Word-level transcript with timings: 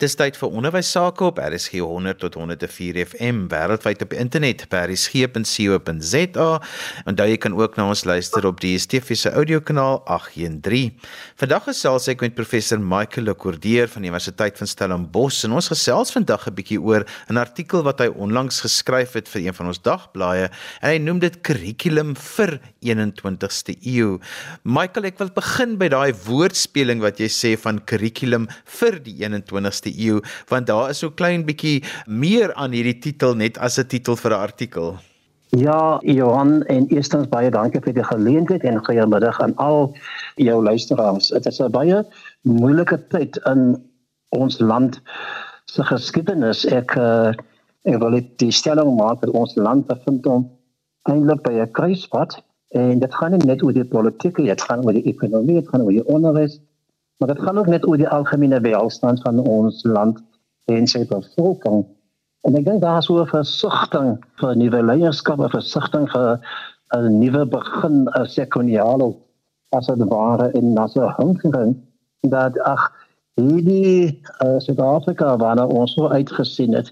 Dis 0.00 0.14
tyd 0.16 0.32
vir 0.40 0.54
onderwys 0.56 0.88
sake 0.94 1.26
op 1.26 1.36
RSG 1.44 1.82
100 1.84 2.22
tot 2.22 2.38
104 2.38 2.96
FM 3.02 3.42
wêreldwyd 3.52 4.00
op 4.06 4.14
internet 4.16 4.62
by 4.72 4.86
rsg.co.za. 4.86 6.46
Onthou 7.10 7.26
jy 7.28 7.36
kan 7.42 7.56
ook 7.58 7.76
na 7.76 7.84
ons 7.92 8.06
luister 8.08 8.46
op 8.48 8.62
die 8.62 8.70
DSTV 8.78 9.18
se 9.20 9.32
audiokanaal 9.36 10.00
813. 10.08 10.94
Vandag 11.42 11.66
gesels 11.68 12.08
ek 12.08 12.24
met 12.24 12.32
professor 12.38 12.80
Michael 12.80 13.28
Lekordeer 13.28 13.92
van 13.92 14.06
die 14.06 14.08
Universiteit 14.08 14.56
van 14.56 14.70
Stellenbosch 14.72 15.42
en 15.44 15.58
ons 15.58 15.68
gesels 15.68 16.14
vandag 16.16 16.48
'n 16.48 16.56
bietjie 16.56 16.80
oor 16.80 17.04
'n 17.28 17.36
artikel 17.36 17.84
wat 17.84 18.00
hy 18.00 18.08
onlangs 18.08 18.64
geskryf 18.64 19.12
het 19.20 19.28
vir 19.28 19.52
een 19.52 19.54
van 19.54 19.66
ons 19.66 19.82
dagblaaie 19.82 20.48
en 20.80 20.88
hy 20.88 20.96
noem 20.96 21.18
dit 21.20 21.40
kurrikulum 21.42 22.16
vir 22.16 22.58
21ste 22.80 23.76
eeu. 23.84 24.18
Michael, 24.64 25.12
ek 25.12 25.18
wil 25.18 25.28
begin 25.28 25.76
by 25.76 25.88
daai 25.88 26.12
woordspeling 26.24 27.04
wat 27.04 27.20
jy 27.20 27.28
sê 27.28 27.58
van 27.58 27.84
kurrikulum 27.84 28.48
vir 28.64 28.98
die 28.98 29.20
21ste 29.20 29.89
20ste 29.90 29.98
eeu 29.98 30.20
want 30.48 30.66
daar 30.66 30.90
is 30.90 30.98
so 30.98 31.10
klein 31.10 31.44
bietjie 31.44 31.82
meer 32.06 32.54
aan 32.54 32.72
hierdie 32.72 32.98
titel 33.00 33.34
net 33.34 33.58
as 33.58 33.78
'n 33.78 33.86
titel 33.86 34.16
vir 34.16 34.32
'n 34.32 34.40
artikel. 34.40 34.98
Ja, 35.50 35.98
Johan 36.02 36.62
en 36.66 36.86
eerstens 36.88 37.28
baie 37.28 37.50
dankie 37.50 37.80
vir 37.80 37.92
die 37.92 38.04
geleentheid 38.04 38.62
en 38.62 38.84
goeiemiddag 38.84 39.40
aan 39.40 39.56
al 39.56 39.94
jou 40.36 40.62
luisteraars. 40.62 41.28
Dit 41.28 41.46
is 41.46 41.60
'n 41.60 41.70
baie 41.70 42.04
moeilike 42.42 42.98
tyd 43.08 43.36
in 43.46 43.82
ons 44.30 44.60
land 44.60 45.00
se 45.64 45.82
geskiedenis. 45.82 46.64
Ek 46.66 46.94
uh, 46.96 47.32
ek 47.82 47.98
wil 47.98 48.20
die 48.36 48.52
stelling 48.52 48.96
maak 48.96 49.20
dat 49.20 49.30
ons 49.30 49.56
land 49.56 49.86
bevind 49.86 50.24
hom 50.24 50.50
eintlik 51.08 51.42
by 51.42 51.52
'n 51.52 51.72
kruispunt 51.72 52.42
en 52.68 52.98
dit 52.98 53.14
gaan 53.14 53.32
nie 53.32 53.46
net 53.46 53.62
oor 53.62 53.72
die 53.72 53.84
politiek, 53.84 54.36
dit 54.36 54.62
gaan 54.62 54.84
oor 54.84 54.92
die 54.92 55.08
ekonomie, 55.12 55.54
dit 55.54 55.68
gaan 55.68 55.82
oor 55.82 55.92
die 55.92 56.06
onderwys, 56.06 56.60
Maar 57.20 57.34
dit 57.34 57.42
gaan 57.44 57.58
ook 57.58 57.68
net 57.68 57.86
oor 57.86 58.00
die 58.00 58.08
algemene 58.08 58.60
welstand 58.64 59.20
van 59.22 59.40
ons 59.44 59.84
land 59.84 60.20
en 60.72 60.86
sy 60.88 61.04
bevolking. 61.06 61.82
En 62.48 62.56
ek 62.56 62.64
dink 62.64 62.80
daar 62.80 63.02
is 63.02 63.10
oor 63.12 63.28
versigtiging 63.28 64.14
vir 64.40 64.54
nuwe 64.56 64.80
leierskap, 64.88 65.42
versigtiging 65.52 66.08
vir 66.10 66.40
'n 66.96 67.18
nuwe 67.20 67.44
begin, 67.46 68.08
'n 68.08 68.26
sekondale 68.26 69.12
as 69.76 69.86
dit 69.86 70.08
ware 70.08 70.50
in 70.58 70.72
nasie 70.72 71.06
hanging 71.18 71.76
dat 72.32 72.58
ag 72.66 72.88
hierdie 73.38 74.20
uh, 74.44 74.58
Suid-Afrika 74.58 75.36
waarna 75.38 75.66
ons 75.66 75.94
so 75.94 76.08
uitgesien 76.08 76.74
het 76.74 76.90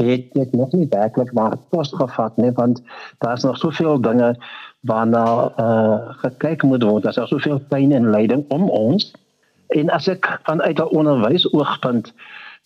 het 0.00 0.32
dit 0.32 0.52
nog 0.56 0.72
nie 0.72 0.88
werklik 0.88 1.32
maar 1.36 1.58
kos 1.74 1.92
gevat 1.92 2.36
nie 2.40 2.52
want 2.56 2.80
daar 3.18 3.36
is 3.36 3.44
nog 3.44 3.58
soveel 3.60 4.00
dinge 4.00 4.32
waarna 4.80 5.24
uh, 5.60 5.98
gekyk 6.22 6.62
moet 6.62 6.82
word 6.82 7.04
daar 7.04 7.18
is 7.22 7.34
soveel 7.34 7.60
pyn 7.68 7.92
en 7.92 8.10
lyding 8.10 8.44
om 8.48 8.70
ons 8.70 9.12
En 9.68 9.90
as 9.90 10.08
ek 10.08 10.40
vanuit 10.42 10.78
'n 10.78 10.94
onderwysoogpunt 10.98 12.12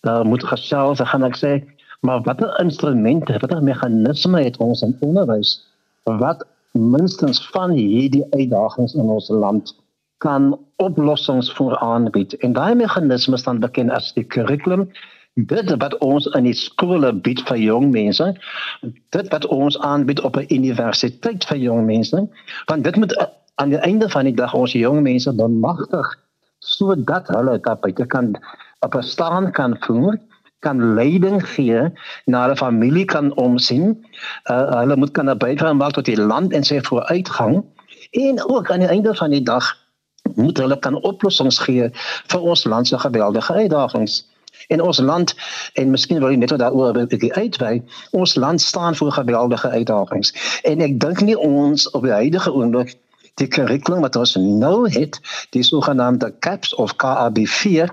daar 0.01 0.25
moet 0.25 0.43
gesels, 0.43 0.97
dan 0.97 1.07
gaan 1.07 1.23
ek 1.23 1.37
sê, 1.37 1.63
maar 2.01 2.21
watter 2.21 2.59
instrumente, 2.59 3.37
watter 3.39 3.63
meganisme 3.63 4.41
het 4.41 4.57
ons 4.57 4.81
in 4.81 4.97
onderwys 4.99 5.61
wat 6.03 6.45
minstens 6.71 7.49
van 7.49 7.69
hierdie 7.69 8.25
uitdagings 8.29 8.93
in 8.93 9.09
ons 9.09 9.29
land 9.29 9.75
kan 10.17 10.59
oplossings 10.75 11.53
vir 11.53 11.77
aanbied. 11.77 12.33
En 12.33 12.53
daai 12.53 12.75
meganisme 12.75 13.37
staan 13.37 13.59
bekend 13.59 13.91
as 13.91 14.13
die 14.13 14.23
kurrikulum 14.23 14.89
dit 15.33 15.75
wat 15.79 15.97
ons 15.97 16.25
in 16.35 16.43
die 16.43 16.55
skole 16.57 17.13
bied 17.13 17.39
vir 17.47 17.57
jong 17.57 17.91
mense 17.91 18.25
dit 19.15 19.27
wat 19.31 19.45
ons 19.47 19.77
aanbied 19.79 20.19
op 20.27 20.35
'n 20.37 20.45
universiteit 20.49 21.45
vir 21.45 21.57
jong 21.57 21.85
mense 21.85 22.27
want 22.67 22.83
dit 22.83 22.95
moet 22.95 23.15
aan 23.55 23.69
die 23.69 23.77
einde 23.77 24.09
van 24.09 24.25
die 24.25 24.35
dag 24.35 24.53
ons 24.53 24.71
jong 24.71 25.01
mense 25.01 25.33
bemagtig 25.35 26.19
sodat 26.61 27.27
hulle 27.33 27.59
daar 27.59 27.79
buite 27.81 28.05
kan 28.05 28.35
op 28.79 28.95
'n 28.95 29.03
staan 29.03 29.51
kan 29.51 29.75
voer 29.79 30.17
kan 30.61 30.93
leiding 30.93 31.41
gee 31.47 31.81
na 32.25 32.41
hulle 32.41 32.55
familie 32.57 33.05
kan 33.05 33.35
omsien. 33.35 34.05
Uh, 34.45 34.77
hulle 34.79 34.95
moet 34.95 35.11
kan 35.11 35.37
bydra 35.37 35.73
maak 35.73 35.91
tot 35.97 36.05
die 36.05 36.19
land 36.21 36.53
en 36.53 36.63
sy 36.63 36.81
vooruitgang 36.85 37.63
en 38.11 38.43
ook 38.49 38.71
aan 38.71 38.83
die 38.85 38.91
einde 38.93 39.15
van 39.15 39.33
die 39.33 39.43
dag 39.43 39.65
moet 40.35 40.57
hulle 40.57 40.77
kan 40.79 41.01
oplossings 41.01 41.57
gee 41.65 41.89
vir 42.27 42.41
ons 42.41 42.63
land 42.63 42.87
se 42.87 42.99
geweldige 42.99 43.53
uitdagings. 43.53 44.21
In 44.67 44.81
ons 44.81 44.99
land 44.99 45.33
en 45.73 45.89
miskien 45.89 46.19
wil 46.21 46.29
jy 46.29 46.37
net 46.37 46.53
daaroor 46.61 46.97
'n 46.97 47.07
bietjie 47.07 47.33
uitwy. 47.33 47.81
Ons 48.11 48.35
land 48.35 48.61
staan 48.61 48.95
voor 48.95 49.11
geweldige 49.11 49.69
uitdagings 49.69 50.33
en 50.63 50.81
ek 50.81 50.99
dink 50.99 51.21
nie 51.21 51.37
ons 51.37 51.89
op 51.89 52.03
die 52.03 52.17
huidige 52.21 52.53
oomblik 52.53 52.97
die 53.41 53.49
kurrikulum 53.51 54.05
wat 54.05 54.17
ons 54.19 54.35
nou 54.39 54.89
het, 54.91 55.19
die 55.55 55.63
sogenaamde 55.65 56.31
CAPS 56.45 56.75
of 56.81 56.95
KAB4, 57.01 57.91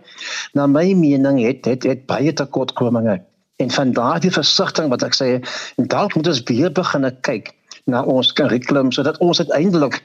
na 0.59 0.69
my 0.71 0.93
mening 0.99 1.41
het 1.43 1.65
dit 1.67 1.89
het 1.89 2.07
baie 2.11 2.33
tekortkominge. 2.33 3.19
En 3.59 3.71
van 3.75 3.93
daardie 3.93 4.31
versigtiging 4.31 4.93
wat 4.93 5.07
ek 5.07 5.17
sê, 5.19 5.31
dalk 5.77 6.15
moet 6.15 6.31
ons 6.31 6.45
weer 6.51 6.75
begin 6.75 7.09
kyk 7.27 7.55
na 7.89 8.03
ons 8.05 8.33
kurrikulum 8.37 8.93
sodat 8.93 9.17
ons 9.25 9.41
uiteindelik 9.41 10.03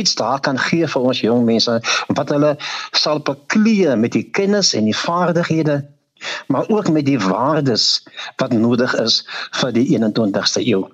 iets 0.00 0.14
daar 0.16 0.40
kan 0.40 0.58
gee 0.68 0.88
vir 0.88 1.08
ons 1.10 1.20
jong 1.20 1.44
mense 1.44 1.74
wat 2.16 2.32
hulle 2.32 2.54
sal 2.96 3.20
beklee 3.20 3.96
met 4.00 4.16
die 4.16 4.24
kennis 4.38 4.72
en 4.78 4.88
die 4.88 4.96
vaardighede 4.96 5.82
maar 6.48 6.68
ook 6.72 6.88
met 6.90 7.04
die 7.06 7.20
waardes 7.20 8.06
wat 8.40 8.52
nodig 8.52 8.94
is 9.00 9.20
vir 9.60 9.72
die 9.76 9.84
21ste 9.98 10.64
eeu. 10.64 10.86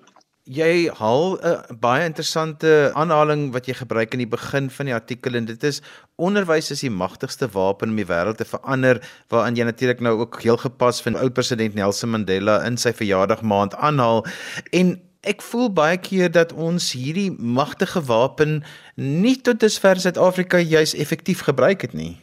Jy 0.51 0.91
haal 0.99 1.39
'n 1.39 1.79
baie 1.79 2.05
interessante 2.05 2.91
aanhaling 2.95 3.53
wat 3.53 3.67
jy 3.67 3.75
gebruik 3.75 4.13
in 4.13 4.19
die 4.19 4.27
begin 4.27 4.71
van 4.71 4.87
die 4.87 4.95
artikel 4.95 5.37
en 5.37 5.45
dit 5.45 5.63
is 5.63 5.81
onderwys 6.19 6.71
is 6.71 6.81
die 6.81 6.91
magtigste 6.91 7.47
wapen 7.47 7.91
om 7.91 7.97
die 7.97 8.07
wêreld 8.07 8.39
te 8.39 8.45
verander 8.45 8.99
waaraan 9.31 9.55
jy 9.55 9.65
natuurlik 9.65 10.01
nou 10.01 10.19
ook 10.19 10.43
heel 10.43 10.57
gepas 10.57 11.01
van 11.03 11.15
oud 11.15 11.35
president 11.35 11.75
Nelson 11.75 12.11
Mandela 12.11 12.59
in 12.67 12.77
sy 12.77 12.93
verjaardag 12.93 13.43
maand 13.43 13.75
aanhaal 13.75 14.27
en 14.73 15.01
ek 15.23 15.43
voel 15.43 15.71
baie 15.71 15.97
keer 15.97 16.31
dat 16.31 16.53
ons 16.53 16.93
hierdie 16.93 17.31
magtige 17.39 18.03
wapen 18.03 18.65
nie 18.97 19.37
tot 19.37 19.61
dusver 19.61 20.01
Suid-Afrika 20.01 20.59
juis 20.59 20.95
effektief 20.95 21.47
gebruik 21.47 21.83
het 21.83 21.95
nie. 21.95 22.19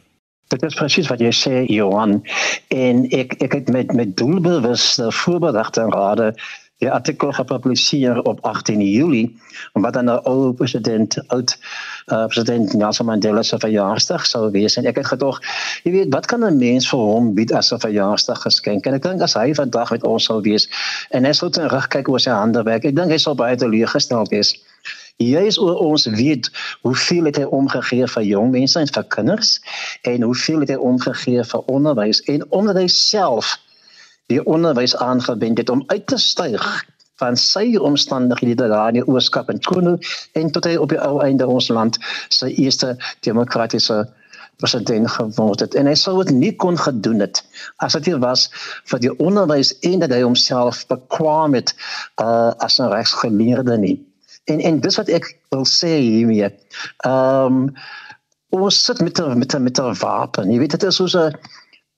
Dit 0.52 0.62
is 0.62 0.74
presies 0.74 1.08
wat 1.08 1.20
jy 1.20 1.32
sê 1.32 1.64
Johan 1.72 2.20
en 2.68 3.06
ek 3.16 3.38
ek 3.40 3.52
het 3.52 3.68
met 3.72 3.94
met 3.96 4.16
doelbewuste 4.16 5.08
voorberegte 5.08 5.88
rade 5.88 6.34
die 6.80 6.90
artikel 6.90 7.32
gepubliseer 7.32 8.22
op 8.22 8.40
18 8.48 8.80
Julie 8.80 9.36
wat 9.72 9.92
dan 9.92 10.08
'n 10.08 10.20
ou 10.24 10.52
president 10.52 11.18
oud 11.28 11.56
uh, 12.06 12.26
president 12.26 12.72
Nelson 12.72 13.06
Mandela 13.06 13.42
se 13.42 13.58
verjaarsdag 13.58 14.26
sou 14.26 14.50
wees. 14.50 14.76
En 14.76 14.86
ek 14.86 14.96
het 14.96 15.06
gedog 15.06 15.40
jy 15.84 15.92
weet 15.92 16.12
wat 16.14 16.26
kan 16.26 16.44
'n 16.44 16.56
mens 16.56 16.88
vir 16.88 16.98
hom 16.98 17.34
bied 17.34 17.52
as 17.52 17.72
'n 17.72 17.78
verjaarsdag 17.78 18.42
geskenk? 18.42 18.86
En 18.86 18.94
ek 18.94 19.02
dink 19.02 19.20
as 19.20 19.34
hy 19.34 19.54
vandag 19.54 19.90
met 19.90 20.04
ons 20.04 20.24
sou 20.24 20.40
wees 20.40 20.68
en 21.10 21.24
hy 21.24 21.32
sou 21.32 21.50
terugkyk 21.50 22.08
oor 22.08 22.20
sy 22.20 22.30
handewerk 22.30 22.84
ek 22.84 22.96
dink 22.96 23.10
hy 23.10 23.18
sou 23.18 23.34
baie 23.34 23.56
teleurgestel 23.56 24.26
wees. 24.30 24.56
Jy 25.20 25.40
is 25.46 25.58
oor 25.58 25.76
ons 25.76 26.06
weet 26.06 26.50
hoeveel 26.80 27.24
het 27.24 27.36
hy 27.36 27.44
omgegee 27.44 28.06
vir 28.06 28.22
jong 28.22 28.50
mense 28.50 28.80
en 28.80 28.86
vir 28.86 29.04
kinders 29.04 29.60
en 30.02 30.22
hoeveel 30.22 30.60
het 30.60 30.70
hy 30.70 30.76
omgegee 30.76 31.44
vir 31.44 31.60
onderwys. 31.68 32.22
En 32.24 32.44
omdat 32.50 32.76
hy 32.76 32.86
self 32.86 33.58
die 34.30 34.40
onderwys 34.46 34.96
aangewend 34.96 35.58
het 35.58 35.70
om 35.70 35.82
uit 35.90 36.06
te 36.06 36.18
styg 36.18 36.64
van 37.20 37.36
sy 37.36 37.76
omstandighede 37.76 38.68
daar 38.70 38.94
in 38.94 39.00
die 39.00 39.06
oorskap 39.06 39.50
in 39.52 39.60
Kunu 39.66 39.98
en 40.38 40.50
tot 40.54 40.68
hy 40.68 40.76
op 40.80 40.94
die 40.94 41.00
ou 41.02 41.18
einde 41.24 41.46
ons 41.46 41.68
land 41.68 41.98
sy 42.32 42.52
eerste 42.54 42.94
demokratiese 43.26 44.06
president 44.60 45.08
geword 45.10 45.64
het. 45.64 45.74
En 45.74 45.88
hy 45.88 45.96
sou 45.96 46.16
dit 46.22 46.34
nie 46.36 46.52
kon 46.64 46.76
gedoen 46.78 47.22
het 47.24 47.40
as 47.84 47.96
dit 47.96 48.12
was 48.24 48.48
vir 48.90 49.02
die 49.06 49.12
onderwys 49.16 49.72
en 49.86 50.04
dat 50.04 50.12
hy 50.14 50.20
homself 50.24 50.84
bekwam 50.92 51.56
het 51.56 51.74
uh, 52.20 52.52
as 52.64 52.80
'n 52.80 52.92
regsgeleerde 52.92 53.78
nie. 53.78 53.96
En 54.44 54.60
en 54.60 54.80
dis 54.80 54.96
wat 54.96 55.08
ek 55.08 55.32
wil 55.54 55.64
sê 55.64 55.96
hiermee. 56.00 56.50
Ehm 57.04 57.64
um, 57.64 57.74
ons 58.50 58.84
sit 58.84 59.00
met 59.00 59.18
met 59.36 59.58
met 59.58 59.78
'n 59.78 59.94
wapen. 60.00 60.50
Jy 60.50 60.58
weet 60.58 60.70
dit 60.70 60.82
is 60.82 60.96
soos 60.96 61.16
'n 61.16 61.36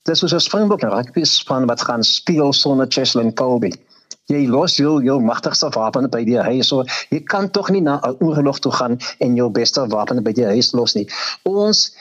dis 0.09 0.19
soos 0.19 0.35
'n 0.35 0.41
Springbok 0.41 0.83
rugby 0.83 1.25
span 1.25 1.67
wat 1.71 1.83
gaan 1.87 2.03
speel 2.03 2.53
sonder 2.53 2.87
Cheslin 2.89 3.35
Colby. 3.35 3.73
Jy 4.27 4.49
los 4.49 4.77
jou 4.77 5.03
jou 5.05 5.21
magtigste 5.21 5.69
wapen 5.75 6.11
by 6.11 6.25
die 6.25 6.39
huis. 6.39 6.69
So 6.69 6.85
jy 7.11 7.21
kan 7.21 7.51
tog 7.51 7.71
nie 7.71 7.81
na 7.81 8.01
'n 8.03 8.17
oorlog 8.19 8.59
toe 8.59 8.73
gaan 8.73 8.99
en 9.19 9.37
jou 9.37 9.51
beste 9.51 9.87
wapen 9.87 10.23
by 10.23 10.33
die 10.33 10.45
huis 10.45 10.73
los 10.73 10.95
nie. 10.95 11.07
Ons 11.43 11.95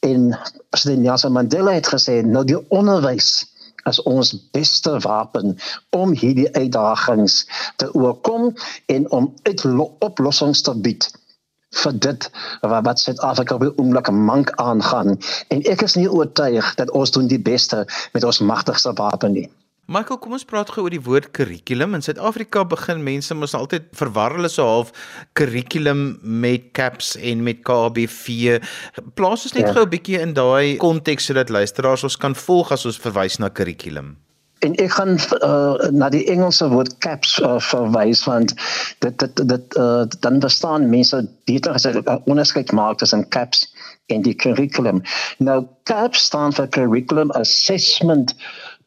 in 0.00 0.36
president 0.70 1.02
Nelson 1.02 1.32
Mandela 1.32 1.72
het 1.72 1.88
gesê 1.88 2.22
nou 2.24 2.44
die 2.44 2.68
onderwys 2.70 3.46
as 3.84 4.02
ons 4.02 4.34
beste 4.52 4.98
wapen 4.98 5.56
om 5.90 6.12
hierdie 6.12 6.52
uitdagings 6.54 7.46
te 7.76 7.94
oorkom 7.94 8.54
en 8.86 9.10
om 9.10 9.34
oplossings 9.98 10.62
te 10.62 10.74
bied 10.74 11.10
vir 11.70 11.92
dit 12.06 12.30
wat 12.60 12.84
wat 12.86 13.00
Suid-Afrika 13.00 13.54
op 13.54 13.64
die 13.64 13.72
oomblik 13.78 14.10
mank 14.10 14.50
aangaan 14.62 15.16
en 15.48 15.62
ek 15.70 15.82
is 15.86 15.96
nie 15.96 16.10
oortuig 16.10 16.74
dat 16.80 16.90
ons 16.90 17.10
doen 17.14 17.30
die 17.30 17.40
beste 17.40 17.84
met 18.12 18.24
ons 18.24 18.40
magtigste 18.40 18.92
wapen 18.98 19.32
nie. 19.38 19.48
Michael, 19.90 20.20
kom 20.22 20.36
ons 20.36 20.46
praat 20.46 20.68
gou 20.70 20.84
oor 20.84 20.94
die 20.94 21.02
woord 21.02 21.32
kurrikulum. 21.34 21.96
In 21.98 22.04
Suid-Afrika 22.06 22.62
begin 22.62 23.00
mense 23.02 23.34
mos 23.34 23.56
altyd 23.58 23.88
verwar 23.98 24.36
hulle 24.36 24.46
so 24.46 24.62
half 24.62 24.92
kurrikulum 25.34 26.20
met 26.22 26.68
CAPS 26.78 27.16
en 27.18 27.42
met 27.42 27.64
KBV. 27.66 28.60
Plaas 29.18 29.48
ons 29.48 29.56
net 29.58 29.66
ja. 29.66 29.74
gou 29.74 29.82
'n 29.82 29.90
bietjie 29.90 30.20
in 30.22 30.34
daai 30.38 30.78
konteks 30.78 31.26
sodat 31.26 31.50
luisteraars 31.50 32.06
ons 32.06 32.16
kan 32.16 32.38
volg 32.38 32.70
as 32.70 32.86
ons 32.86 33.02
verwys 33.02 33.42
na 33.42 33.50
kurrikulum. 33.50 34.14
En 34.60 34.74
ek 34.74 34.90
gaan 34.92 35.16
uh, 35.40 35.88
na 35.90 36.08
die 36.12 36.24
Engelse 36.28 36.68
woord 36.68 36.98
caps 36.98 37.38
uh, 37.40 37.56
verwys 37.64 38.24
want 38.28 38.52
dit 39.04 39.18
dit 39.18 39.42
dit 39.48 39.76
uh, 39.80 40.02
dan 40.20 40.40
verstaan 40.40 40.88
mense 40.92 41.22
beter 41.48 41.72
as 41.72 41.86
'n 41.88 42.04
onderskeid 42.24 42.72
maak 42.72 42.98
tussen 43.00 43.28
caps 43.28 43.64
en 44.06 44.22
die 44.22 44.34
curriculum. 44.34 45.02
Nou 45.38 45.66
caps 45.82 46.28
staan 46.28 46.52
vir 46.52 46.68
curriculum 46.68 47.30
assessment 47.30 48.34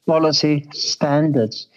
policy 0.06 0.66
standards. 0.70 1.70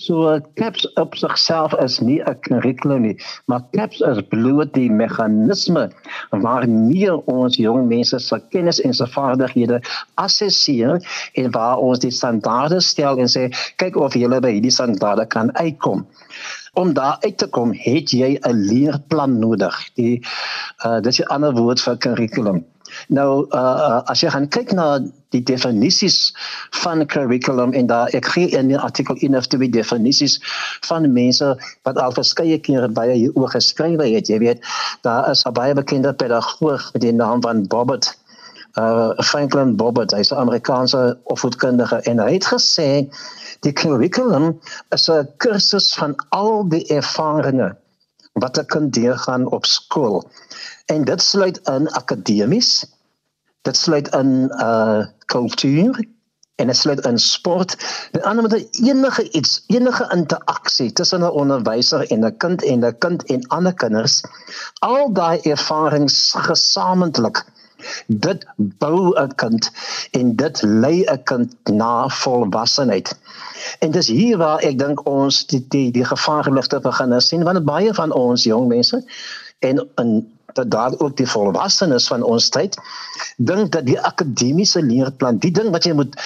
So 0.00 0.40
CAPS 0.54 0.92
op 0.96 1.14
sigself 1.14 1.74
is 1.84 1.98
nie 2.00 2.20
'n 2.24 2.38
kurrikulum 2.40 3.02
nie, 3.04 3.16
maar 3.44 3.60
CAPS 3.76 4.00
is 4.00 4.20
bloot 4.32 4.72
die 4.72 4.90
meganisme 4.90 5.90
waarmee 6.30 7.16
ons 7.32 7.56
jong 7.56 7.88
mense 7.88 8.18
se 8.18 8.38
kennis 8.48 8.80
en 8.80 8.94
se 8.94 9.06
vaardighede 9.06 9.82
assesseer 10.14 11.04
en 11.34 11.50
waar 11.50 11.76
ons 11.76 11.98
die 11.98 12.10
standaarde 12.10 12.80
stel 12.80 13.20
en 13.20 13.28
sê 13.28 13.50
kyk 13.76 13.96
of 13.96 14.16
jy 14.16 14.40
by 14.40 14.54
hierdie 14.56 14.72
standaarde 14.72 15.26
kan 15.26 15.52
uitkom. 15.60 16.06
Om 16.72 16.92
daar 16.96 17.16
uit 17.20 17.36
te 17.36 17.46
kom, 17.46 17.72
het 17.76 18.10
jy 18.10 18.38
'n 18.40 18.56
leerplan 18.72 19.38
nodig. 19.38 19.76
Die 20.00 20.24
uh 20.84 21.00
dis 21.00 21.20
'n 21.20 21.28
ander 21.28 21.52
woord 21.52 21.80
vir 21.80 21.96
kurrikulum. 21.96 22.64
Nou 23.08 23.46
uh 23.50 24.02
as 24.10 24.20
jy 24.20 24.30
gaan 24.30 24.48
kyk 24.48 24.72
na 24.72 25.00
die 25.30 25.42
definisies 25.42 26.32
van 26.82 27.06
curriculum 27.06 27.72
en 27.72 27.86
daar 27.86 28.10
ek 28.16 28.26
gee 28.34 28.48
in 28.58 28.68
die 28.68 28.78
artikel 28.78 29.16
in 29.22 29.36
of 29.36 29.46
twee 29.46 29.70
definisies 29.70 30.40
van 30.88 31.12
mense 31.12 31.54
wat 31.82 31.98
al 31.98 32.12
verskeie 32.12 32.58
kere 32.58 32.88
baie 32.88 33.14
hier 33.14 33.34
oor 33.34 33.50
geskryf 33.50 34.00
het. 34.00 34.28
Jy 34.28 34.38
weet, 34.38 34.64
daar 35.02 35.30
is 35.30 35.44
'n 35.46 35.52
baie 35.52 35.74
bekende 35.74 36.14
pedagoog 36.14 36.92
met 36.92 37.02
die 37.02 37.12
naam 37.12 37.42
van 37.42 37.66
Bobbert 37.66 38.16
uh 38.78 39.10
Franklin 39.18 39.76
Bobbert, 39.76 40.12
hy's 40.14 40.30
'n 40.30 40.38
Amerikaanse 40.38 41.18
opvoedkundige 41.24 41.96
en 42.06 42.18
hy 42.18 42.32
het 42.32 42.46
gesê 42.46 43.10
die 43.66 43.72
curriculum 43.72 44.60
is 44.94 45.08
'n 45.10 45.28
kursus 45.36 45.94
van 45.94 46.14
al 46.28 46.68
die 46.68 46.86
ervarings 46.86 47.74
wat 48.32 48.58
'n 48.58 48.66
kind 48.66 48.92
deurgaan 48.94 49.50
op 49.50 49.66
skool. 49.66 50.30
En 50.90 51.04
dit 51.04 51.22
sluit 51.22 51.60
in 51.70 51.90
akademies. 51.90 52.70
Dit 53.62 53.76
sluit 53.76 54.08
in 54.14 54.50
uh 54.58 55.06
kultuur 55.30 56.00
en 56.60 56.66
dit 56.66 56.76
sluit 56.76 57.04
in 57.06 57.18
sport. 57.18 57.76
Met 58.12 58.22
ander 58.22 58.48
woorde 58.48 58.68
enige 58.70 59.30
iets, 59.30 59.64
enige 59.66 60.08
interaksie 60.16 60.92
tussen 60.92 61.20
'n 61.20 61.30
onderwyser 61.30 62.10
en 62.10 62.24
'n 62.26 62.36
kind 62.36 62.64
en 62.64 62.84
'n 62.86 62.98
kind 62.98 63.24
en 63.24 63.46
ander 63.46 63.74
kinders. 63.74 64.22
Al 64.78 65.12
daai 65.12 65.38
ervarings 65.40 66.34
gesamentlik 66.36 67.44
dit 68.06 68.46
bou 68.56 69.14
'n 69.20 69.34
kind 69.34 69.70
en 70.10 70.36
dit 70.36 70.62
lei 70.62 71.04
'n 71.04 71.22
kind 71.22 71.54
na 71.64 72.08
volwassenheid. 72.08 73.18
En 73.78 73.90
dis 73.90 74.06
hier 74.06 74.36
waar 74.36 74.58
ek 74.58 74.78
dink 74.78 75.06
ons 75.06 75.46
die 75.46 75.64
die 75.68 75.90
die 75.90 76.04
gevaarligte 76.04 76.80
begin 76.80 77.20
sien 77.20 77.44
want 77.44 77.64
baie 77.64 77.94
van 77.94 78.12
ons 78.12 78.44
jong 78.44 78.68
mense 78.68 79.04
en 79.58 79.88
in 79.94 80.30
dat 80.54 80.70
daar 80.70 80.94
ook 80.98 81.16
die 81.16 81.28
volwassenes 81.28 82.06
van 82.06 82.22
ons 82.22 82.48
tyd 82.48 82.76
dink 83.36 83.72
dat 83.72 83.86
die 83.86 83.98
akademiese 84.00 84.82
leerplan, 84.82 85.38
die 85.38 85.50
ding 85.50 85.70
wat 85.74 85.84
jy 85.84 85.92
moet 85.96 86.16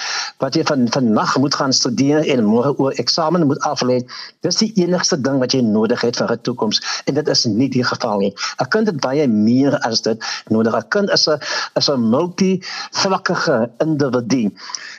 wat 0.43 0.55
jy 0.55 0.63
van 0.67 0.87
vannag 0.91 1.37
moet 1.39 1.55
gaan 1.55 1.73
studeer 1.73 2.25
en 2.33 2.43
môre 2.45 2.73
oor 2.81 2.95
eksamen 3.01 3.45
moet 3.47 3.61
aflê, 3.67 4.01
dis 4.45 4.59
die 4.61 4.71
enigste 4.83 5.17
ding 5.21 5.39
wat 5.43 5.55
jy 5.55 5.61
nodig 5.65 6.01
het 6.01 6.19
vir 6.19 6.31
'n 6.31 6.41
toekoms 6.47 6.81
en 7.05 7.13
dit 7.13 7.27
is 7.27 7.45
nie 7.45 7.69
die 7.69 7.83
geval 7.83 8.17
nie. 8.19 8.33
'n 8.59 8.69
Kind 8.69 8.87
het 8.87 8.99
baie 8.99 9.27
meer 9.27 9.77
as 9.79 10.01
dit 10.01 10.19
nodig. 10.49 10.75
'n 10.75 10.89
Kind 10.89 11.09
is 11.09 11.27
'n 11.27 11.39
is 11.75 11.89
'n 11.89 12.09
multivlakkige 12.09 13.71
individu. 13.77 14.51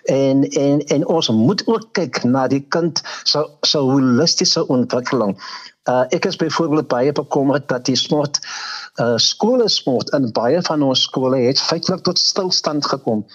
En 0.04 0.42
en 0.42 0.80
en 0.80 1.06
ons 1.06 1.28
moet 1.28 1.66
ook 1.66 1.92
kyk 1.92 2.24
na 2.24 2.48
die 2.48 2.64
kind 2.68 3.02
so 3.24 3.50
so 3.60 3.80
holistiese 3.90 4.66
ontwikkeling. 4.68 5.36
Uh 5.86 6.04
ek 6.08 6.24
is 6.24 6.36
byvoorbeeld 6.36 6.88
baie 6.88 7.12
bekommerd 7.12 7.68
dat 7.68 7.84
die 7.84 7.96
smart 7.96 8.40
uh 9.02 9.16
skole 9.20 9.68
sport 9.68 10.10
in 10.16 10.30
baie 10.32 10.62
van 10.68 10.82
ons 10.82 11.02
skole 11.08 11.38
het 11.44 11.60
feitelik 11.60 12.02
tot 12.06 12.18
stilstand 12.18 12.86
gekom. 12.86 13.26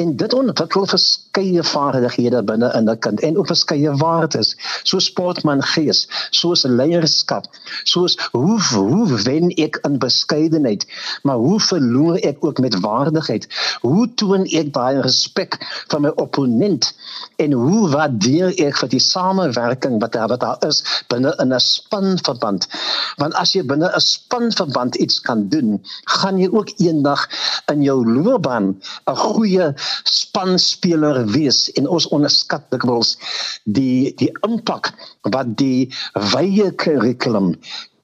En 0.00 0.16
dit 0.16 0.32
ontwikkel 0.32 0.86
verskeie 1.32 1.62
vaardighede 1.64 2.42
binne 2.44 2.68
in 2.76 2.88
'n 2.90 2.98
kind 2.98 3.20
en 3.20 3.38
ook 3.38 3.46
verskeie 3.46 3.92
waardes, 3.96 4.56
soos 4.82 5.04
sportman 5.04 5.62
gees, 5.62 6.08
soos 6.30 6.62
leierskap, 6.62 7.46
soos 7.84 8.18
hoe 8.32 8.60
hoe 8.60 9.22
wen 9.24 9.48
ek 9.56 9.78
in 9.82 9.98
beskeidenheid, 9.98 10.86
maar 11.22 11.36
hoe 11.36 11.60
verloor 11.60 12.16
ek 12.16 12.36
ook 12.40 12.58
met 12.58 12.80
waardigheid? 12.80 13.46
Hoe 13.80 14.14
toon 14.14 14.44
ek 14.44 14.72
baie 14.72 15.00
respek 15.00 15.56
vir 15.88 16.00
my 16.00 16.12
opponent 16.16 16.92
en 17.36 17.52
hoe 17.52 17.88
waardeer 17.88 18.52
ek 18.66 18.76
vir 18.76 18.88
die 18.88 19.00
samewerking 19.00 20.00
wat 20.00 20.12
daar 20.12 20.28
wat 20.28 20.40
daar 20.40 20.68
is 20.68 20.84
binne 21.08 21.34
in 21.40 21.54
'n 21.54 21.60
spanverband? 21.60 22.68
Want 23.16 23.34
as 23.34 23.52
jy 23.52 23.62
binne 23.62 23.88
'n 23.88 24.00
spanverband 24.00 24.94
iets 24.94 25.20
kan 25.20 25.48
doen, 25.48 25.80
gaan 26.04 26.38
jy 26.38 26.48
ook 26.52 26.68
eendag 26.76 27.28
in 27.72 27.82
jou 27.82 28.04
loopbaan 28.04 28.76
'n 29.06 29.16
goeie 29.16 29.72
spanspeler 30.04 31.21
wees 31.30 31.68
en 31.78 31.88
ons 31.88 32.08
onderskat 32.08 32.68
dikwels 32.74 33.16
die 33.64 34.14
die 34.20 34.30
impak 34.48 34.92
wat 35.34 35.54
die 35.60 35.88
wye 36.34 36.70
kurrikulum 36.84 37.54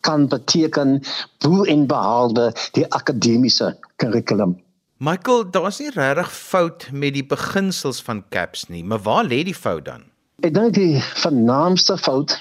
kan 0.06 0.28
beteken 0.28 1.00
bo 1.42 1.64
en 1.64 1.86
behalwe 1.90 2.52
die 2.78 2.86
akademiese 2.94 3.74
kurrikulum. 3.96 4.56
Michael, 4.98 5.44
daar's 5.50 5.78
nie 5.78 5.90
regtig 5.94 6.30
fout 6.32 6.88
met 6.92 7.14
die 7.14 7.26
beginsels 7.26 8.00
van 8.02 8.24
CAPS 8.34 8.66
nie, 8.68 8.82
maar 8.84 9.02
waar 9.06 9.24
lê 9.24 9.44
die 9.46 9.54
fout 9.54 9.84
dan? 9.86 10.08
Ek 10.42 10.54
dink 10.54 10.74
die 10.74 10.98
vernaamste 11.22 11.94
fout, 11.98 12.34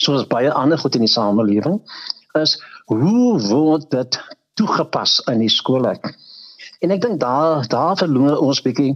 soos 0.00 0.24
baie 0.30 0.52
ander 0.52 0.80
goed 0.80 0.96
in 0.96 1.04
die 1.04 1.12
samelewing, 1.12 1.82
is 2.40 2.56
hoe 2.88 3.36
word 3.48 3.90
dit 3.92 4.20
toegepas 4.56 5.18
in 5.32 5.44
die 5.44 5.52
skole? 5.52 5.92
En 6.78 6.90
ek 6.94 7.02
dink 7.02 7.20
daar 7.20 7.66
daar 7.66 7.96
verloor 7.98 8.38
ons 8.38 8.62
bietjie 8.62 8.94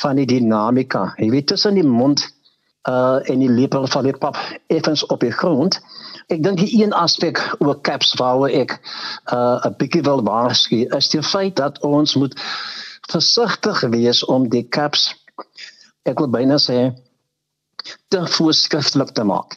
van 0.00 0.16
die 0.16 0.26
dinamika. 0.26 1.12
Jy 1.16 1.30
weet 1.30 1.46
tussen 1.52 1.76
die 1.76 1.86
mond 1.86 2.24
uh 2.88 3.18
en 3.28 3.42
die 3.42 3.50
lepel 3.52 3.86
van 3.86 4.06
die 4.08 4.16
pap 4.16 4.38
effens 4.66 5.04
op 5.06 5.20
die 5.20 5.32
grond. 5.32 5.80
Ek 6.32 6.42
dink 6.42 6.60
die 6.60 6.70
een 6.82 6.92
aspek 6.96 7.40
oor 7.58 7.80
caps 7.80 8.14
waar 8.20 8.48
ek 8.48 8.78
uh 9.32 9.60
'n 9.68 9.76
bietjie 9.80 10.02
wil 10.08 10.22
waarsku 10.24 10.86
is 10.96 11.08
die 11.08 11.22
feit 11.22 11.56
dat 11.56 11.80
ons 11.84 12.14
moet 12.14 12.34
versigtig 13.12 13.80
wees 13.92 14.24
om 14.24 14.48
die 14.48 14.64
caps 14.68 15.12
ek 16.04 16.18
wil 16.18 16.28
byna 16.32 16.56
sê 16.56 16.92
te 18.08 18.20
voorskriftelik 18.26 19.12
te 19.16 19.24
maak. 19.24 19.56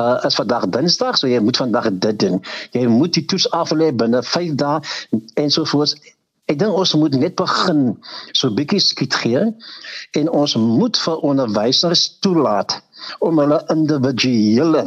Uh 0.00 0.20
is 0.28 0.34
vandag 0.34 0.68
Dinsdag, 0.68 1.16
so 1.18 1.28
jy 1.28 1.40
moet 1.40 1.56
vandag 1.56 1.88
dit 1.92 2.18
doen. 2.18 2.42
Jy 2.72 2.86
moet 2.86 3.12
die 3.16 3.24
toets 3.24 3.48
aflê 3.56 3.90
binne 3.92 4.22
5 4.22 4.54
dae 4.54 4.80
en 5.34 5.50
so 5.50 5.64
voort. 5.64 5.96
Ek 6.46 6.58
dink 6.60 6.76
ons 6.78 6.94
moet 6.94 7.14
net 7.18 7.34
begin 7.38 7.96
so 8.30 8.54
bietjie 8.54 8.78
skiet 8.82 9.14
gee 9.18 9.40
en 10.20 10.28
ons 10.40 10.52
moet 10.56 10.98
vir 11.04 11.24
onderwysers 11.30 12.04
toelaat 12.22 12.76
om 13.26 13.40
hulle 13.42 13.58
individuele 13.74 14.84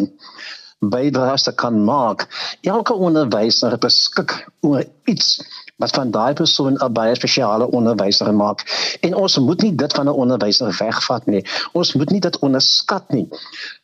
bydraes 0.80 1.44
te 1.44 1.51
kan 1.51 1.82
maak. 1.84 2.24
Elke 2.63 2.96
onderwyser 2.96 3.75
beskik 3.84 4.32
oor 4.63 4.86
iets 5.12 5.42
wat 5.84 5.92
van 5.96 6.12
daai 6.16 6.34
persoon 6.39 6.80
'n 6.80 6.94
baie 6.94 7.16
spesiale 7.16 7.68
onderwyser 7.68 8.32
maak. 8.34 8.63
En 9.01 9.16
ons 9.16 9.38
moet 9.38 9.62
nie 9.62 9.75
dit 9.75 9.94
van 9.94 10.08
'n 10.08 10.20
onderwyser 10.24 10.72
wegvat 10.80 11.25
nie. 11.25 11.44
Ons 11.74 11.94
moet 11.94 12.10
nie 12.10 12.20
dit 12.20 12.39
onderskat 12.39 13.12
nie. 13.12 13.28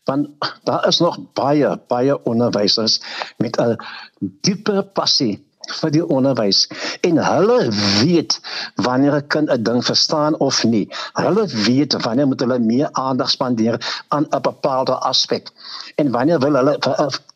Want 0.03 0.27
daar 0.63 0.87
is 0.87 0.99
nog 0.99 1.19
baie 1.33 1.79
baie 1.87 2.23
onderwysers 2.23 3.01
met 3.37 3.59
'n 3.59 3.75
diepe 4.19 4.87
passie 4.93 5.43
vir 5.81 5.91
die 5.91 6.05
onderwys 6.05 6.65
en 7.07 7.17
hulle 7.17 7.59
weet 8.01 8.39
wanneer 8.87 9.15
'n 9.17 9.27
kind 9.27 9.49
'n 9.49 9.63
ding 9.63 9.81
verstaan 9.85 10.37
of 10.39 10.63
nie. 10.63 10.87
Hulle 11.13 11.45
weet 11.47 11.93
wanneer 12.05 12.27
moet 12.27 12.39
hulle 12.39 12.59
meer 12.59 12.89
aandag 12.91 13.29
spandeer 13.29 13.79
aan 14.07 14.27
'n 14.29 14.41
bepaalde 14.41 14.95
aspek 15.11 15.49
en 15.95 16.11
wanneer 16.11 16.39
wil 16.39 16.55
hulle 16.55 16.77